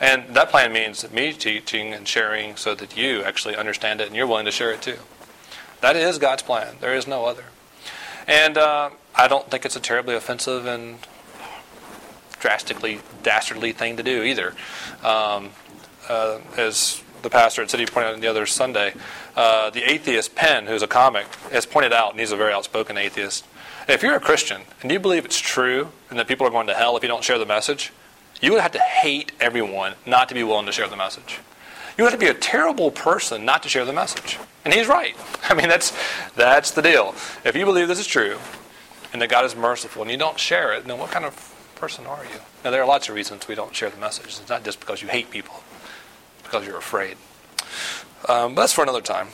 And 0.00 0.34
that 0.34 0.50
plan 0.50 0.72
means 0.72 1.10
me 1.10 1.32
teaching 1.32 1.92
and 1.92 2.06
sharing 2.06 2.56
so 2.56 2.74
that 2.74 2.96
you 2.96 3.22
actually 3.22 3.56
understand 3.56 4.00
it 4.00 4.06
and 4.06 4.16
you're 4.16 4.26
willing 4.26 4.44
to 4.44 4.52
share 4.52 4.72
it 4.72 4.80
too. 4.80 4.98
That 5.80 5.96
is 5.96 6.18
God's 6.18 6.42
plan. 6.42 6.76
There 6.80 6.94
is 6.94 7.06
no 7.06 7.26
other. 7.26 7.44
And 8.26 8.56
uh, 8.56 8.90
I 9.14 9.26
don't 9.26 9.50
think 9.50 9.64
it's 9.64 9.76
a 9.76 9.80
terribly 9.80 10.14
offensive 10.14 10.66
and 10.66 10.98
drastically 12.38 13.00
dastardly 13.22 13.72
thing 13.72 13.96
to 13.96 14.02
do 14.02 14.22
either. 14.22 14.54
Um, 15.02 15.50
uh, 16.08 16.38
as 16.56 17.02
the 17.22 17.30
pastor 17.30 17.62
at 17.62 17.70
City 17.70 17.84
pointed 17.86 18.14
out 18.14 18.20
the 18.20 18.28
other 18.28 18.46
Sunday, 18.46 18.94
uh, 19.36 19.70
the 19.70 19.90
atheist 19.90 20.34
Penn, 20.34 20.66
who's 20.66 20.82
a 20.82 20.86
comic, 20.86 21.26
has 21.50 21.66
pointed 21.66 21.92
out, 21.92 22.12
and 22.12 22.20
he's 22.20 22.32
a 22.32 22.36
very 22.36 22.52
outspoken 22.52 22.96
atheist. 22.96 23.44
If 23.88 24.02
you're 24.02 24.14
a 24.14 24.20
Christian 24.20 24.60
and 24.82 24.92
you 24.92 25.00
believe 25.00 25.24
it's 25.24 25.40
true 25.40 25.88
and 26.10 26.18
that 26.18 26.28
people 26.28 26.46
are 26.46 26.50
going 26.50 26.66
to 26.66 26.74
hell 26.74 26.98
if 26.98 27.02
you 27.02 27.08
don't 27.08 27.24
share 27.24 27.38
the 27.38 27.46
message, 27.46 27.90
you 28.38 28.52
would 28.52 28.60
have 28.60 28.72
to 28.72 28.78
hate 28.78 29.32
everyone 29.40 29.94
not 30.04 30.28
to 30.28 30.34
be 30.34 30.42
willing 30.42 30.66
to 30.66 30.72
share 30.72 30.88
the 30.88 30.96
message. 30.96 31.40
You 31.96 32.04
would 32.04 32.10
have 32.10 32.20
to 32.20 32.26
be 32.26 32.30
a 32.30 32.34
terrible 32.34 32.90
person 32.90 33.46
not 33.46 33.62
to 33.62 33.70
share 33.70 33.86
the 33.86 33.94
message. 33.94 34.38
And 34.66 34.74
he's 34.74 34.88
right. 34.88 35.16
I 35.44 35.54
mean, 35.54 35.68
that's, 35.68 35.96
that's 36.36 36.72
the 36.72 36.82
deal. 36.82 37.14
If 37.46 37.56
you 37.56 37.64
believe 37.64 37.88
this 37.88 37.98
is 37.98 38.06
true 38.06 38.38
and 39.14 39.22
that 39.22 39.30
God 39.30 39.46
is 39.46 39.56
merciful 39.56 40.02
and 40.02 40.10
you 40.10 40.18
don't 40.18 40.38
share 40.38 40.74
it, 40.74 40.84
then 40.84 40.98
what 40.98 41.10
kind 41.10 41.24
of 41.24 41.54
person 41.74 42.06
are 42.06 42.24
you? 42.24 42.40
Now, 42.64 42.70
there 42.70 42.82
are 42.82 42.86
lots 42.86 43.08
of 43.08 43.14
reasons 43.14 43.48
we 43.48 43.54
don't 43.54 43.74
share 43.74 43.88
the 43.88 43.96
message. 43.96 44.26
It's 44.26 44.48
not 44.50 44.64
just 44.64 44.80
because 44.80 45.00
you 45.00 45.08
hate 45.08 45.30
people 45.30 45.62
because 46.42 46.66
you're 46.66 46.76
afraid. 46.76 47.16
Um, 48.28 48.54
but 48.54 48.62
that's 48.62 48.74
for 48.74 48.82
another 48.82 49.00
time. 49.00 49.28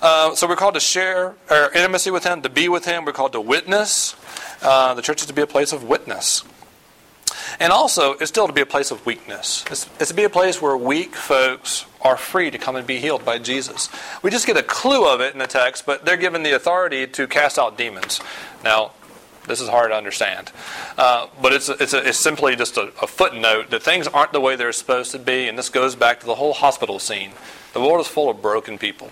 Uh, 0.00 0.34
so 0.34 0.46
we're 0.46 0.56
called 0.56 0.74
to 0.74 0.80
share 0.80 1.34
our 1.48 1.72
intimacy 1.72 2.10
with 2.10 2.24
Him, 2.24 2.42
to 2.42 2.48
be 2.48 2.68
with 2.68 2.84
Him. 2.84 3.04
We're 3.04 3.12
called 3.12 3.32
to 3.32 3.40
witness. 3.40 4.14
Uh, 4.62 4.94
the 4.94 5.02
church 5.02 5.20
is 5.20 5.26
to 5.26 5.32
be 5.32 5.42
a 5.42 5.46
place 5.46 5.72
of 5.72 5.84
witness. 5.84 6.44
And 7.58 7.72
also, 7.72 8.12
it's 8.12 8.28
still 8.28 8.46
to 8.46 8.52
be 8.52 8.60
a 8.60 8.66
place 8.66 8.90
of 8.90 9.04
weakness. 9.06 9.64
It's, 9.70 9.88
it's, 9.98 10.10
to 10.10 10.14
be 10.14 10.24
a 10.24 10.30
place 10.30 10.60
where 10.60 10.76
weak 10.76 11.14
folks 11.14 11.86
are 12.02 12.16
free 12.16 12.50
to 12.50 12.58
come 12.58 12.76
and 12.76 12.86
be 12.86 12.98
healed 12.98 13.24
by 13.24 13.38
Jesus. 13.38 13.88
We 14.22 14.30
just 14.30 14.46
get 14.46 14.56
a 14.56 14.62
clue 14.62 15.08
of 15.08 15.20
it 15.20 15.32
in 15.32 15.38
the 15.38 15.46
text, 15.46 15.86
but 15.86 16.04
they're 16.04 16.16
given 16.16 16.42
the 16.42 16.54
authority 16.54 17.06
to 17.06 17.26
cast 17.26 17.58
out 17.58 17.78
demons. 17.78 18.20
Now, 18.62 18.92
this 19.46 19.60
is 19.60 19.68
hard 19.68 19.90
to 19.90 19.96
understand. 19.96 20.52
Uh, 20.98 21.28
but 21.40 21.52
it's, 21.52 21.68
it's, 21.68 21.94
a, 21.94 22.08
it's 22.08 22.18
simply 22.18 22.56
just 22.56 22.76
a, 22.76 22.92
a, 23.00 23.06
footnote 23.06 23.70
that 23.70 23.82
things 23.82 24.06
aren't 24.08 24.32
the 24.32 24.40
way 24.40 24.56
they're 24.56 24.72
supposed 24.72 25.12
to 25.12 25.18
be, 25.18 25.48
and 25.48 25.56
this 25.56 25.68
goes 25.68 25.94
back 25.94 26.20
to 26.20 26.26
the 26.26 26.34
whole 26.34 26.52
hospital 26.52 26.98
scene. 26.98 27.30
The 27.72 27.80
world 27.80 28.00
is 28.00 28.08
full 28.08 28.28
of 28.28 28.42
broken 28.42 28.76
people. 28.76 29.10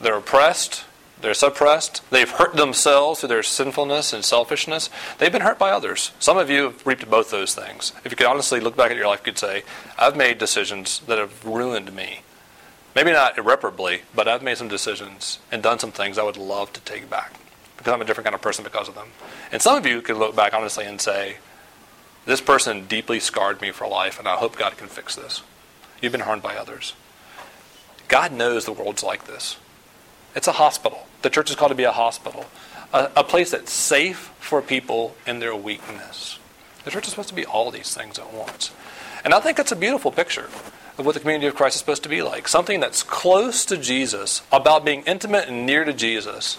They're 0.00 0.16
oppressed, 0.16 0.84
they're 1.20 1.34
suppressed, 1.34 2.08
they've 2.10 2.30
hurt 2.30 2.54
themselves 2.54 3.20
through 3.20 3.30
their 3.30 3.42
sinfulness 3.42 4.12
and 4.12 4.24
selfishness. 4.24 4.88
They've 5.18 5.32
been 5.32 5.42
hurt 5.42 5.58
by 5.58 5.70
others. 5.70 6.12
Some 6.18 6.38
of 6.38 6.48
you 6.48 6.64
have 6.64 6.86
reaped 6.86 7.08
both 7.10 7.30
those 7.30 7.54
things. 7.54 7.92
If 8.04 8.12
you 8.12 8.16
could 8.16 8.26
honestly 8.26 8.60
look 8.60 8.76
back 8.76 8.90
at 8.90 8.96
your 8.96 9.08
life, 9.08 9.20
you 9.20 9.32
could 9.32 9.38
say, 9.38 9.64
I've 9.98 10.16
made 10.16 10.38
decisions 10.38 11.00
that 11.00 11.18
have 11.18 11.44
ruined 11.44 11.92
me. 11.94 12.20
Maybe 12.94 13.12
not 13.12 13.38
irreparably, 13.38 14.02
but 14.14 14.28
I've 14.28 14.42
made 14.42 14.58
some 14.58 14.68
decisions 14.68 15.38
and 15.52 15.62
done 15.62 15.78
some 15.78 15.92
things 15.92 16.18
I 16.18 16.22
would 16.22 16.36
love 16.36 16.72
to 16.72 16.80
take 16.80 17.10
back 17.10 17.32
because 17.76 17.92
I'm 17.92 18.02
a 18.02 18.04
different 18.04 18.24
kind 18.24 18.34
of 18.34 18.42
person 18.42 18.64
because 18.64 18.88
of 18.88 18.94
them. 18.94 19.08
And 19.52 19.62
some 19.62 19.76
of 19.76 19.86
you 19.86 20.02
could 20.02 20.16
look 20.16 20.34
back 20.34 20.52
honestly 20.52 20.84
and 20.84 21.00
say, 21.00 21.36
This 22.26 22.40
person 22.40 22.86
deeply 22.86 23.20
scarred 23.20 23.60
me 23.60 23.70
for 23.70 23.86
life, 23.86 24.18
and 24.18 24.26
I 24.26 24.36
hope 24.36 24.56
God 24.56 24.76
can 24.76 24.88
fix 24.88 25.14
this. 25.14 25.42
You've 26.02 26.12
been 26.12 26.22
harmed 26.22 26.42
by 26.42 26.56
others. 26.56 26.94
God 28.08 28.32
knows 28.32 28.64
the 28.64 28.72
world's 28.72 29.02
like 29.02 29.26
this. 29.26 29.58
It's 30.34 30.48
a 30.48 30.52
hospital. 30.52 31.06
The 31.22 31.30
church 31.30 31.50
is 31.50 31.56
called 31.56 31.70
to 31.70 31.76
be 31.76 31.84
a 31.84 31.92
hospital, 31.92 32.46
a, 32.92 33.10
a 33.16 33.24
place 33.24 33.50
that's 33.50 33.72
safe 33.72 34.32
for 34.38 34.62
people 34.62 35.14
in 35.26 35.40
their 35.40 35.54
weakness. 35.54 36.38
The 36.84 36.90
church 36.90 37.04
is 37.04 37.10
supposed 37.10 37.28
to 37.30 37.34
be 37.34 37.44
all 37.44 37.70
these 37.70 37.94
things 37.94 38.18
at 38.18 38.32
once. 38.32 38.72
And 39.24 39.34
I 39.34 39.40
think 39.40 39.56
that's 39.56 39.72
a 39.72 39.76
beautiful 39.76 40.12
picture 40.12 40.48
of 40.96 41.06
what 41.06 41.14
the 41.14 41.20
community 41.20 41.46
of 41.46 41.54
Christ 41.54 41.76
is 41.76 41.80
supposed 41.80 42.02
to 42.04 42.08
be 42.08 42.22
like. 42.22 42.48
Something 42.48 42.80
that's 42.80 43.02
close 43.02 43.64
to 43.66 43.76
Jesus, 43.76 44.42
about 44.52 44.84
being 44.84 45.02
intimate 45.02 45.48
and 45.48 45.66
near 45.66 45.84
to 45.84 45.92
Jesus, 45.92 46.58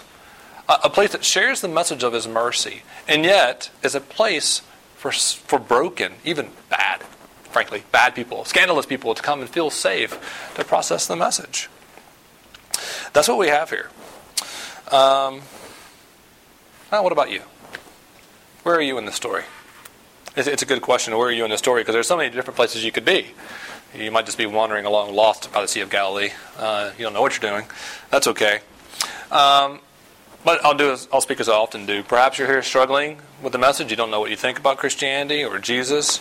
a 0.68 0.88
place 0.88 1.12
that 1.12 1.24
shares 1.24 1.60
the 1.60 1.68
message 1.68 2.02
of 2.02 2.12
His 2.12 2.28
mercy, 2.28 2.82
and 3.08 3.24
yet 3.24 3.70
is 3.82 3.94
a 3.94 4.00
place 4.00 4.62
for, 4.94 5.10
for 5.10 5.58
broken, 5.58 6.12
even 6.24 6.50
bad, 6.68 7.02
frankly, 7.50 7.82
bad 7.90 8.14
people, 8.14 8.44
scandalous 8.44 8.86
people 8.86 9.14
to 9.14 9.22
come 9.22 9.40
and 9.40 9.50
feel 9.50 9.70
safe 9.70 10.52
to 10.54 10.64
process 10.64 11.06
the 11.06 11.16
message. 11.16 11.68
That's 13.12 13.28
what 13.28 13.38
we 13.38 13.48
have 13.48 13.70
here. 13.70 13.90
Um, 14.90 15.42
now, 16.90 17.02
what 17.02 17.12
about 17.12 17.30
you? 17.30 17.42
Where 18.62 18.74
are 18.74 18.82
you 18.82 18.98
in 18.98 19.04
the 19.04 19.12
story? 19.12 19.44
It's, 20.36 20.48
it's 20.48 20.62
a 20.62 20.66
good 20.66 20.82
question. 20.82 21.16
Where 21.16 21.28
are 21.28 21.32
you 21.32 21.44
in 21.44 21.50
the 21.50 21.58
story? 21.58 21.82
Because 21.82 21.94
there's 21.94 22.08
so 22.08 22.16
many 22.16 22.30
different 22.30 22.56
places 22.56 22.84
you 22.84 22.92
could 22.92 23.04
be. 23.04 23.28
You 23.94 24.10
might 24.10 24.26
just 24.26 24.38
be 24.38 24.46
wandering 24.46 24.86
along, 24.86 25.14
lost 25.14 25.52
by 25.52 25.62
the 25.62 25.68
Sea 25.68 25.80
of 25.80 25.90
Galilee. 25.90 26.30
Uh, 26.56 26.92
you 26.96 27.04
don't 27.04 27.12
know 27.12 27.22
what 27.22 27.40
you're 27.40 27.50
doing. 27.50 27.66
That's 28.10 28.28
okay. 28.28 28.60
Um, 29.32 29.80
but 30.44 30.64
I'll 30.64 30.74
do 30.74 30.92
as 30.92 31.08
I'll 31.12 31.20
speak 31.20 31.40
as 31.40 31.48
I 31.48 31.54
often 31.54 31.86
do. 31.86 32.02
Perhaps 32.02 32.38
you're 32.38 32.48
here 32.48 32.62
struggling 32.62 33.18
with 33.42 33.52
the 33.52 33.58
message. 33.58 33.90
You 33.90 33.96
don't 33.96 34.10
know 34.10 34.20
what 34.20 34.30
you 34.30 34.36
think 34.36 34.58
about 34.58 34.78
Christianity 34.78 35.44
or 35.44 35.58
Jesus, 35.58 36.20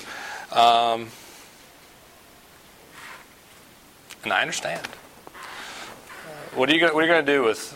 um, 0.52 1.10
and 4.24 4.34
I 4.34 4.42
understand. 4.42 4.88
What 6.56 6.70
are 6.70 6.76
you 6.76 6.80
to 6.88 7.24
do 7.24 7.44
with 7.44 7.76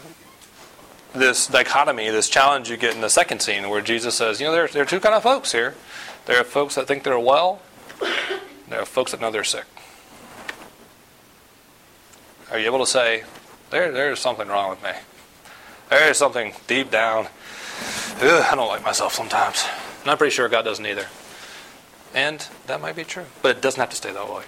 this 1.14 1.48
dichotomy, 1.48 2.10
this 2.10 2.28
challenge 2.28 2.70
you 2.70 2.78
get 2.78 2.96
in 2.96 3.02
the 3.02 3.10
second 3.10 3.42
scene, 3.42 3.70
where 3.70 3.82
Jesus 3.82 4.16
says, 4.16 4.42
you 4.42 4.48
know, 4.48 4.54
there, 4.54 4.68
there 4.68 4.82
are 4.84 4.86
two 4.86 5.00
kind 5.00 5.14
of 5.14 5.24
folks 5.24 5.52
here. 5.52 5.76
There 6.26 6.40
are 6.40 6.44
folks 6.44 6.76
that 6.76 6.88
think 6.88 7.04
they're 7.04 7.20
well. 7.20 7.62
There 8.70 8.82
are 8.82 8.86
folks 8.86 9.12
that 9.12 9.22
know 9.22 9.30
they're 9.30 9.44
sick. 9.44 9.66
Are 12.52 12.58
you 12.58 12.66
able 12.66 12.80
to 12.80 12.88
say, 12.88 13.24
there, 13.70 13.92
there's 13.92 14.20
something 14.20 14.48
wrong 14.48 14.72
with 14.72 14.84
me? 14.84 14.92
There's 15.90 16.18
something 16.18 16.54
deep 16.66 16.90
down. 16.90 17.28
Ugh, 18.22 18.46
I 18.52 18.56
don't 18.56 18.68
like 18.68 18.84
myself 18.84 19.14
sometimes. 19.14 19.66
And 20.02 20.10
I'm 20.10 20.18
pretty 20.18 20.34
sure 20.34 20.50
God 20.50 20.64
doesn't 20.64 20.86
either. 20.86 21.08
And 22.16 22.48
that 22.68 22.82
might 22.82 22.96
be 22.96 23.04
true. 23.04 23.26
But 23.42 23.58
it 23.58 23.62
doesn't 23.62 23.80
have 23.80 23.90
to 23.92 23.96
stay 23.96 24.12
that 24.12 24.34
way. 24.34 24.44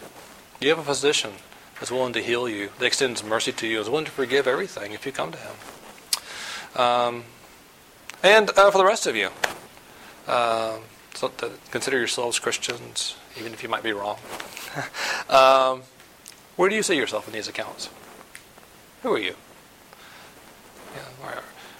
You 0.59 0.69
have 0.69 0.79
a 0.79 0.83
physician 0.83 1.33
that's 1.79 1.91
willing 1.91 2.13
to 2.13 2.21
heal 2.21 2.47
you, 2.47 2.69
that 2.79 2.85
extends 2.85 3.23
mercy 3.23 3.51
to 3.51 3.67
you, 3.67 3.79
is 3.79 3.89
willing 3.89 4.05
to 4.05 4.11
forgive 4.11 4.47
everything 4.47 4.93
if 4.93 5.05
you 5.05 5.11
come 5.11 5.31
to 5.31 5.37
him. 5.37 5.55
Um, 6.75 7.23
and 8.23 8.49
uh, 8.57 8.71
for 8.71 8.77
the 8.77 8.85
rest 8.85 9.07
of 9.07 9.15
you, 9.15 9.29
uh, 10.27 10.77
so 11.13 11.31
consider 11.71 11.97
yourselves 11.97 12.39
Christians, 12.39 13.15
even 13.37 13.53
if 13.53 13.63
you 13.63 13.69
might 13.69 13.83
be 13.83 13.93
wrong. 13.93 14.17
um, 15.29 15.83
where 16.55 16.69
do 16.69 16.75
you 16.75 16.83
see 16.83 16.95
yourself 16.95 17.27
in 17.27 17.33
these 17.33 17.47
accounts? 17.47 17.89
Who 19.03 19.13
are 19.13 19.19
you? 19.19 19.35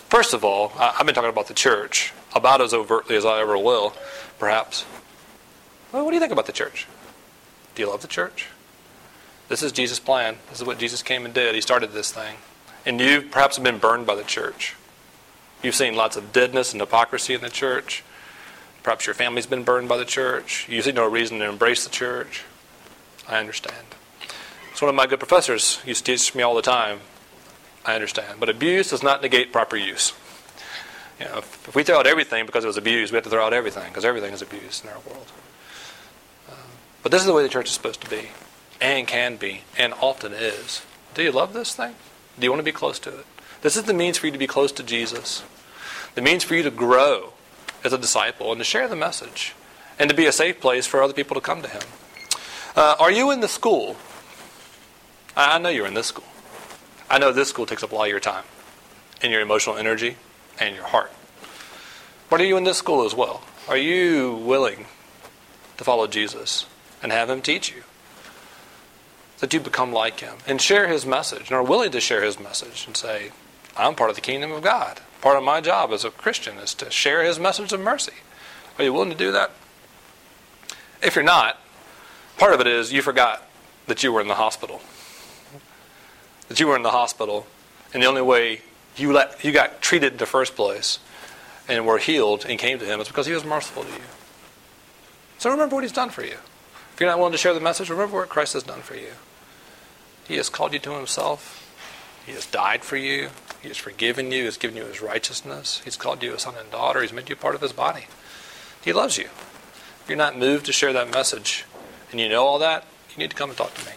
First 0.10 0.34
of 0.34 0.46
all, 0.46 0.72
I've 0.78 1.06
been 1.06 1.16
talking 1.16 1.30
about 1.30 1.48
the 1.48 1.54
church 1.54 2.14
about 2.34 2.62
as 2.62 2.74
overtly 2.74 3.18
as 3.18 3.26
I 3.26 3.42
ever 3.42 3.58
will, 3.58 3.94
perhaps. 4.40 4.86
Well, 5.92 6.06
what 6.06 6.12
do 6.12 6.16
you 6.16 6.22
think 6.22 6.32
about 6.32 6.46
the 6.46 6.54
church? 6.54 6.88
Do 7.74 7.82
you 7.82 7.90
love 7.90 8.02
the 8.02 8.08
church? 8.08 8.48
This 9.48 9.62
is 9.62 9.72
Jesus' 9.72 10.00
plan. 10.00 10.38
This 10.50 10.60
is 10.60 10.66
what 10.66 10.80
Jesus 10.80 11.04
came 11.04 11.26
and 11.26 11.34
did. 11.34 11.56
He 11.56 11.62
started 11.62 11.92
this 11.92 12.12
thing. 12.12 12.38
And 12.86 13.00
you 13.00 13.22
perhaps 13.22 13.58
have 13.58 13.64
been 13.64 13.78
burned 13.78 14.06
by 14.06 14.16
the 14.16 14.24
church. 14.24 14.76
You've 15.64 15.76
seen 15.76 15.96
lots 15.96 16.18
of 16.18 16.32
deadness 16.32 16.72
and 16.72 16.82
hypocrisy 16.82 17.34
in 17.34 17.42
the 17.42 17.50
church. 17.50 18.04
Perhaps 18.84 19.08
your 19.08 19.16
family's 19.16 19.48
been 19.48 19.64
burned 19.64 19.90
by 19.90 19.98
the 19.98 20.06
church. 20.06 20.68
You 20.70 20.82
see 20.82 20.92
no 20.92 21.10
reason 21.10 21.40
to 21.40 21.50
embrace 21.50 21.84
the 21.84 21.90
church. 21.90 22.44
I 23.28 23.40
understand. 23.40 23.96
It's 24.72 24.82
one 24.82 24.90
of 24.90 24.96
my 24.96 25.08
good 25.08 25.20
professors 25.20 25.80
used 25.86 26.06
to 26.06 26.12
teach 26.12 26.36
me 26.36 26.44
all 26.44 26.54
the 26.54 26.62
time. 26.62 27.00
I 27.86 27.96
understand. 27.96 28.40
But 28.40 28.50
abuse 28.50 28.90
does 28.90 29.02
not 29.02 29.22
negate 29.22 29.52
proper 29.52 29.78
use. 29.78 30.14
You 31.20 31.26
know, 31.26 31.38
if, 31.38 31.68
if 31.68 31.76
we 31.76 31.84
throw 31.84 31.98
out 31.98 32.08
everything 32.08 32.46
because 32.46 32.64
it 32.64 32.68
was 32.68 32.78
abused, 32.78 33.12
we 33.12 33.16
have 33.16 33.24
to 33.24 33.30
throw 33.30 33.46
out 33.46 33.54
everything 33.54 33.88
because 33.88 34.06
everything 34.06 34.34
is 34.34 34.42
abused 34.42 34.84
in 34.84 34.90
our 34.90 35.00
world. 35.08 35.32
Uh, 36.50 36.54
but 37.04 37.12
this 37.12 37.22
is 37.22 37.28
the 37.28 37.34
way 37.34 37.42
the 37.42 37.50
church 37.50 37.68
is 37.68 37.74
supposed 37.74 38.02
to 38.02 38.10
be, 38.10 38.30
and 38.82 39.08
can 39.08 39.38
be, 39.38 39.62
and 39.78 39.94
often 40.02 40.34
is. 40.34 40.86
Do 41.14 41.24
you 41.24 41.32
love 41.32 41.54
this 41.54 41.76
thing? 41.76 41.96
Do 42.38 42.46
you 42.46 42.52
want 42.52 42.60
to 42.60 42.64
be 42.64 42.72
close 42.72 43.00
to 43.00 43.20
it? 43.20 43.26
This 43.62 43.78
is 43.78 43.84
the 43.84 43.94
means 43.94 44.18
for 44.18 44.28
you 44.28 44.32
to 44.32 44.38
be 44.38 44.48
close 44.48 44.72
to 44.74 44.84
Jesus. 44.84 45.44
The 46.16 46.22
means 46.22 46.44
for 46.44 46.56
you 46.56 46.64
to 46.64 46.72
grow 46.72 47.34
as 47.84 47.94
a 47.94 47.98
disciple 47.98 48.52
and 48.52 48.60
to 48.60 48.66
share 48.66 48.88
the 48.88 48.96
message 48.96 49.54
and 49.98 50.10
to 50.10 50.16
be 50.16 50.26
a 50.26 50.32
safe 50.32 50.60
place 50.60 50.86
for 50.86 51.02
other 51.02 51.14
people 51.14 51.36
to 51.36 51.42
come 51.42 51.62
to 51.62 51.70
Him. 51.70 51.82
Uh, 52.76 52.96
are 53.00 53.12
you 53.12 53.32
in 53.32 53.40
the 53.40 53.48
school? 53.48 53.96
I 55.38 55.58
know 55.60 55.70
you're 55.70 55.88
in 55.88 55.94
this 55.94 56.08
school. 56.08 56.26
I 57.10 57.20
know 57.20 57.32
this 57.32 57.50
school 57.50 57.66
takes 57.66 57.84
up 57.84 57.92
a 57.92 57.96
lot 57.96 58.06
of 58.06 58.10
your 58.10 58.20
time 58.20 58.44
and 59.22 59.32
your 59.32 59.42
emotional 59.42 59.78
energy 59.78 60.18
and 60.60 60.76
your 60.76 60.86
heart. 60.86 61.12
But 62.30 62.42
are 62.42 62.46
you 62.46 62.58
in 62.58 62.64
this 62.64 62.78
school 62.78 63.06
as 63.06 63.14
well? 63.14 63.44
Are 63.68 63.78
you 63.78 64.34
willing 64.36 64.86
to 65.78 65.84
follow 65.84 66.08
Jesus 66.08 66.66
and 67.02 67.12
have 67.12 67.30
Him 67.30 67.42
teach 67.42 67.72
you? 67.72 67.84
That 69.40 69.54
you 69.54 69.60
become 69.60 69.92
like 69.92 70.22
Him 70.22 70.36
and 70.48 70.62
share 70.62 70.88
His 70.88 71.06
message 71.06 71.48
and 71.48 71.52
are 71.52 71.64
willing 71.64 71.92
to 71.92 72.00
share 72.00 72.24
His 72.24 72.40
message 72.40 72.86
and 72.88 72.96
say, 72.96 73.32
I'm 73.78 73.96
part 73.96 74.10
of 74.10 74.16
the 74.16 74.22
kingdom 74.22 74.52
of 74.52 74.64
God. 74.64 75.02
Part 75.22 75.38
of 75.38 75.44
my 75.44 75.60
job 75.60 75.92
as 75.92 76.06
a 76.06 76.12
Christian 76.12 76.58
is 76.58 76.74
to 76.76 76.90
share 76.90 77.24
His 77.24 77.40
message 77.40 77.74
of 77.74 77.80
mercy. 77.80 78.14
Are 78.78 78.84
you 78.84 78.94
willing 78.94 79.10
to 79.10 79.16
do 79.16 79.32
that? 79.32 79.52
If 81.04 81.16
you're 81.16 81.24
not, 81.24 81.60
part 82.38 82.54
of 82.54 82.62
it 82.62 82.68
is 82.68 82.94
you 82.94 83.02
forgot 83.02 83.48
that 83.88 84.04
you 84.04 84.12
were 84.12 84.22
in 84.22 84.28
the 84.28 84.36
hospital. 84.36 84.82
That 86.48 86.60
you 86.60 86.68
were 86.68 86.76
in 86.76 86.84
the 86.84 86.92
hospital, 86.92 87.48
and 87.94 88.02
the 88.02 88.08
only 88.08 88.22
way 88.22 88.62
you 88.96 89.12
let 89.12 89.44
you 89.44 89.52
got 89.52 89.82
treated 89.82 90.14
in 90.14 90.18
the 90.18 90.26
first 90.26 90.56
place 90.56 91.00
and 91.68 91.86
were 91.86 91.98
healed 91.98 92.46
and 92.48 92.60
came 92.60 92.80
to 92.80 92.86
Him 92.86 93.02
is 93.02 93.08
because 93.08 93.26
He 93.26 93.34
was 93.34 93.44
merciful 93.44 93.84
to 93.84 93.90
you. 93.90 94.02
So 95.38 95.50
remember 95.50 95.76
what 95.76 95.84
He's 95.84 95.92
done 95.92 96.10
for 96.10 96.24
you. 96.24 96.38
If 96.96 97.02
you're 97.02 97.10
not 97.10 97.18
willing 97.18 97.34
to 97.34 97.38
share 97.38 97.54
the 97.54 97.60
message, 97.60 97.90
remember 97.90 98.20
what 98.20 98.30
Christ 98.30 98.54
has 98.54 98.64
done 98.64 98.80
for 98.80 98.96
you. 98.96 99.10
He 100.30 100.38
has 100.38 100.48
called 100.48 100.72
you 100.72 100.80
to 100.80 100.92
Himself. 100.92 101.62
He 102.26 102.32
has 102.32 102.46
died 102.46 102.86
for 102.86 102.96
you. 102.96 103.32
He 103.62 103.68
has 103.68 103.76
forgiven 103.76 104.32
you. 104.32 104.40
He 104.40 104.46
has 104.46 104.56
given 104.56 104.78
you 104.78 104.86
His 104.86 105.02
righteousness. 105.02 105.82
He's 105.84 105.98
called 105.98 106.24
you 106.24 106.34
a 106.34 106.40
son 106.40 106.54
and 106.58 106.72
daughter. 106.72 107.02
He's 107.02 107.12
made 107.12 107.30
you 107.30 107.36
part 107.36 107.54
of 107.54 107.60
His 107.60 107.74
body. 107.74 108.06
He 108.82 108.94
loves 108.94 109.18
you. 109.18 109.26
If 109.26 110.06
you're 110.08 110.18
not 110.18 110.40
moved 110.40 110.68
to 110.68 110.72
share 110.72 110.94
that 110.94 111.12
message 111.12 111.66
and 112.12 112.22
you 112.22 112.30
know 112.30 112.46
all 112.46 112.60
that, 112.60 112.86
you 113.10 113.18
need 113.18 113.30
to 113.30 113.36
come 113.36 113.50
and 113.50 113.58
talk 113.58 113.74
to 113.74 113.86
me. 113.86 113.92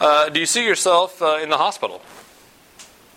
Uh, 0.00 0.30
do 0.30 0.40
you 0.40 0.46
see 0.46 0.64
yourself 0.64 1.20
uh, 1.20 1.38
in 1.42 1.50
the 1.50 1.58
hospital? 1.58 2.00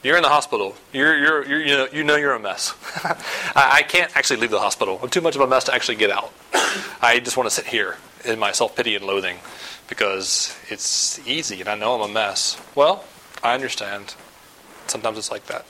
You're 0.03 0.17
in 0.17 0.23
the 0.23 0.29
hospital. 0.29 0.75
You're, 0.91 1.17
you're, 1.17 1.45
you're, 1.45 1.61
you, 1.61 1.77
know, 1.77 1.87
you 1.93 2.03
know 2.03 2.15
you're 2.17 2.33
a 2.33 2.39
mess. 2.39 2.73
I 3.55 3.85
can't 3.87 4.13
actually 4.17 4.41
leave 4.41 4.51
the 4.51 4.59
hospital. 4.59 4.99
I'm 5.01 5.09
too 5.09 5.21
much 5.21 5.37
of 5.37 5.41
a 5.41 5.47
mess 5.47 5.63
to 5.65 5.73
actually 5.73 5.95
get 5.95 6.11
out. 6.11 6.33
I 7.01 7.21
just 7.23 7.37
want 7.37 7.47
to 7.47 7.55
sit 7.55 7.67
here 7.67 7.95
in 8.25 8.39
my 8.39 8.51
self 8.51 8.75
pity 8.75 8.95
and 8.95 9.05
loathing 9.05 9.37
because 9.87 10.57
it's 10.69 11.25
easy 11.27 11.59
and 11.59 11.69
I 11.69 11.75
know 11.75 11.95
I'm 11.95 12.09
a 12.09 12.13
mess. 12.13 12.59
Well, 12.75 13.03
I 13.43 13.53
understand. 13.53 14.15
Sometimes 14.87 15.17
it's 15.17 15.31
like 15.31 15.45
that. 15.47 15.65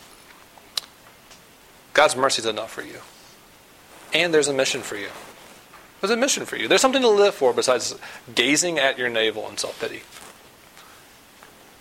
God's 1.94 2.16
mercy 2.16 2.42
is 2.42 2.46
enough 2.46 2.72
for 2.72 2.82
you. 2.82 3.00
And 4.14 4.34
there's 4.34 4.48
a 4.48 4.54
mission 4.54 4.82
for 4.82 4.96
you. 4.96 5.10
There's 6.00 6.12
a 6.12 6.18
mission 6.18 6.46
for 6.46 6.58
you. 6.58 6.68
There's 6.68 6.82
something 6.82 7.02
to 7.02 7.08
live 7.08 7.36
for 7.36 7.54
besides 7.54 7.96
gazing 8.34 8.80
at 8.80 8.98
your 8.98 9.10
navel 9.10 9.48
in 9.50 9.58
self 9.58 9.80
pity. 9.80 10.02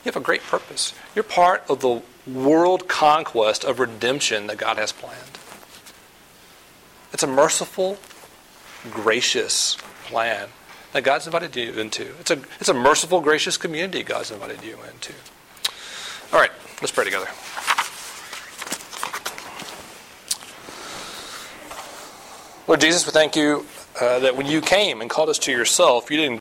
You 0.04 0.06
have 0.12 0.16
a 0.16 0.20
great 0.20 0.42
purpose. 0.42 0.94
You're 1.14 1.24
part 1.24 1.64
of 1.68 1.80
the 1.80 2.02
world 2.26 2.88
conquest 2.88 3.64
of 3.64 3.78
redemption 3.78 4.46
that 4.46 4.56
God 4.56 4.78
has 4.78 4.92
planned. 4.92 5.38
It's 7.12 7.22
a 7.22 7.26
merciful, 7.26 7.98
gracious 8.90 9.76
plan 10.04 10.48
that 10.92 11.02
God's 11.04 11.26
invited 11.26 11.54
you 11.56 11.72
into. 11.72 12.14
It's 12.20 12.30
a, 12.30 12.40
it's 12.58 12.68
a 12.68 12.74
merciful, 12.74 13.20
gracious 13.20 13.56
community 13.56 14.02
God's 14.02 14.30
invited 14.30 14.62
you 14.62 14.78
into. 14.92 15.12
All 16.32 16.40
right, 16.40 16.50
let's 16.80 16.92
pray 16.92 17.04
together. 17.04 17.28
Lord 22.66 22.80
Jesus, 22.80 23.04
we 23.04 23.10
thank 23.10 23.34
you 23.34 23.66
uh, 24.00 24.20
that 24.20 24.36
when 24.36 24.46
you 24.46 24.60
came 24.60 25.00
and 25.00 25.10
called 25.10 25.28
us 25.28 25.38
to 25.40 25.50
yourself, 25.50 26.08
you 26.10 26.16
didn't 26.16 26.38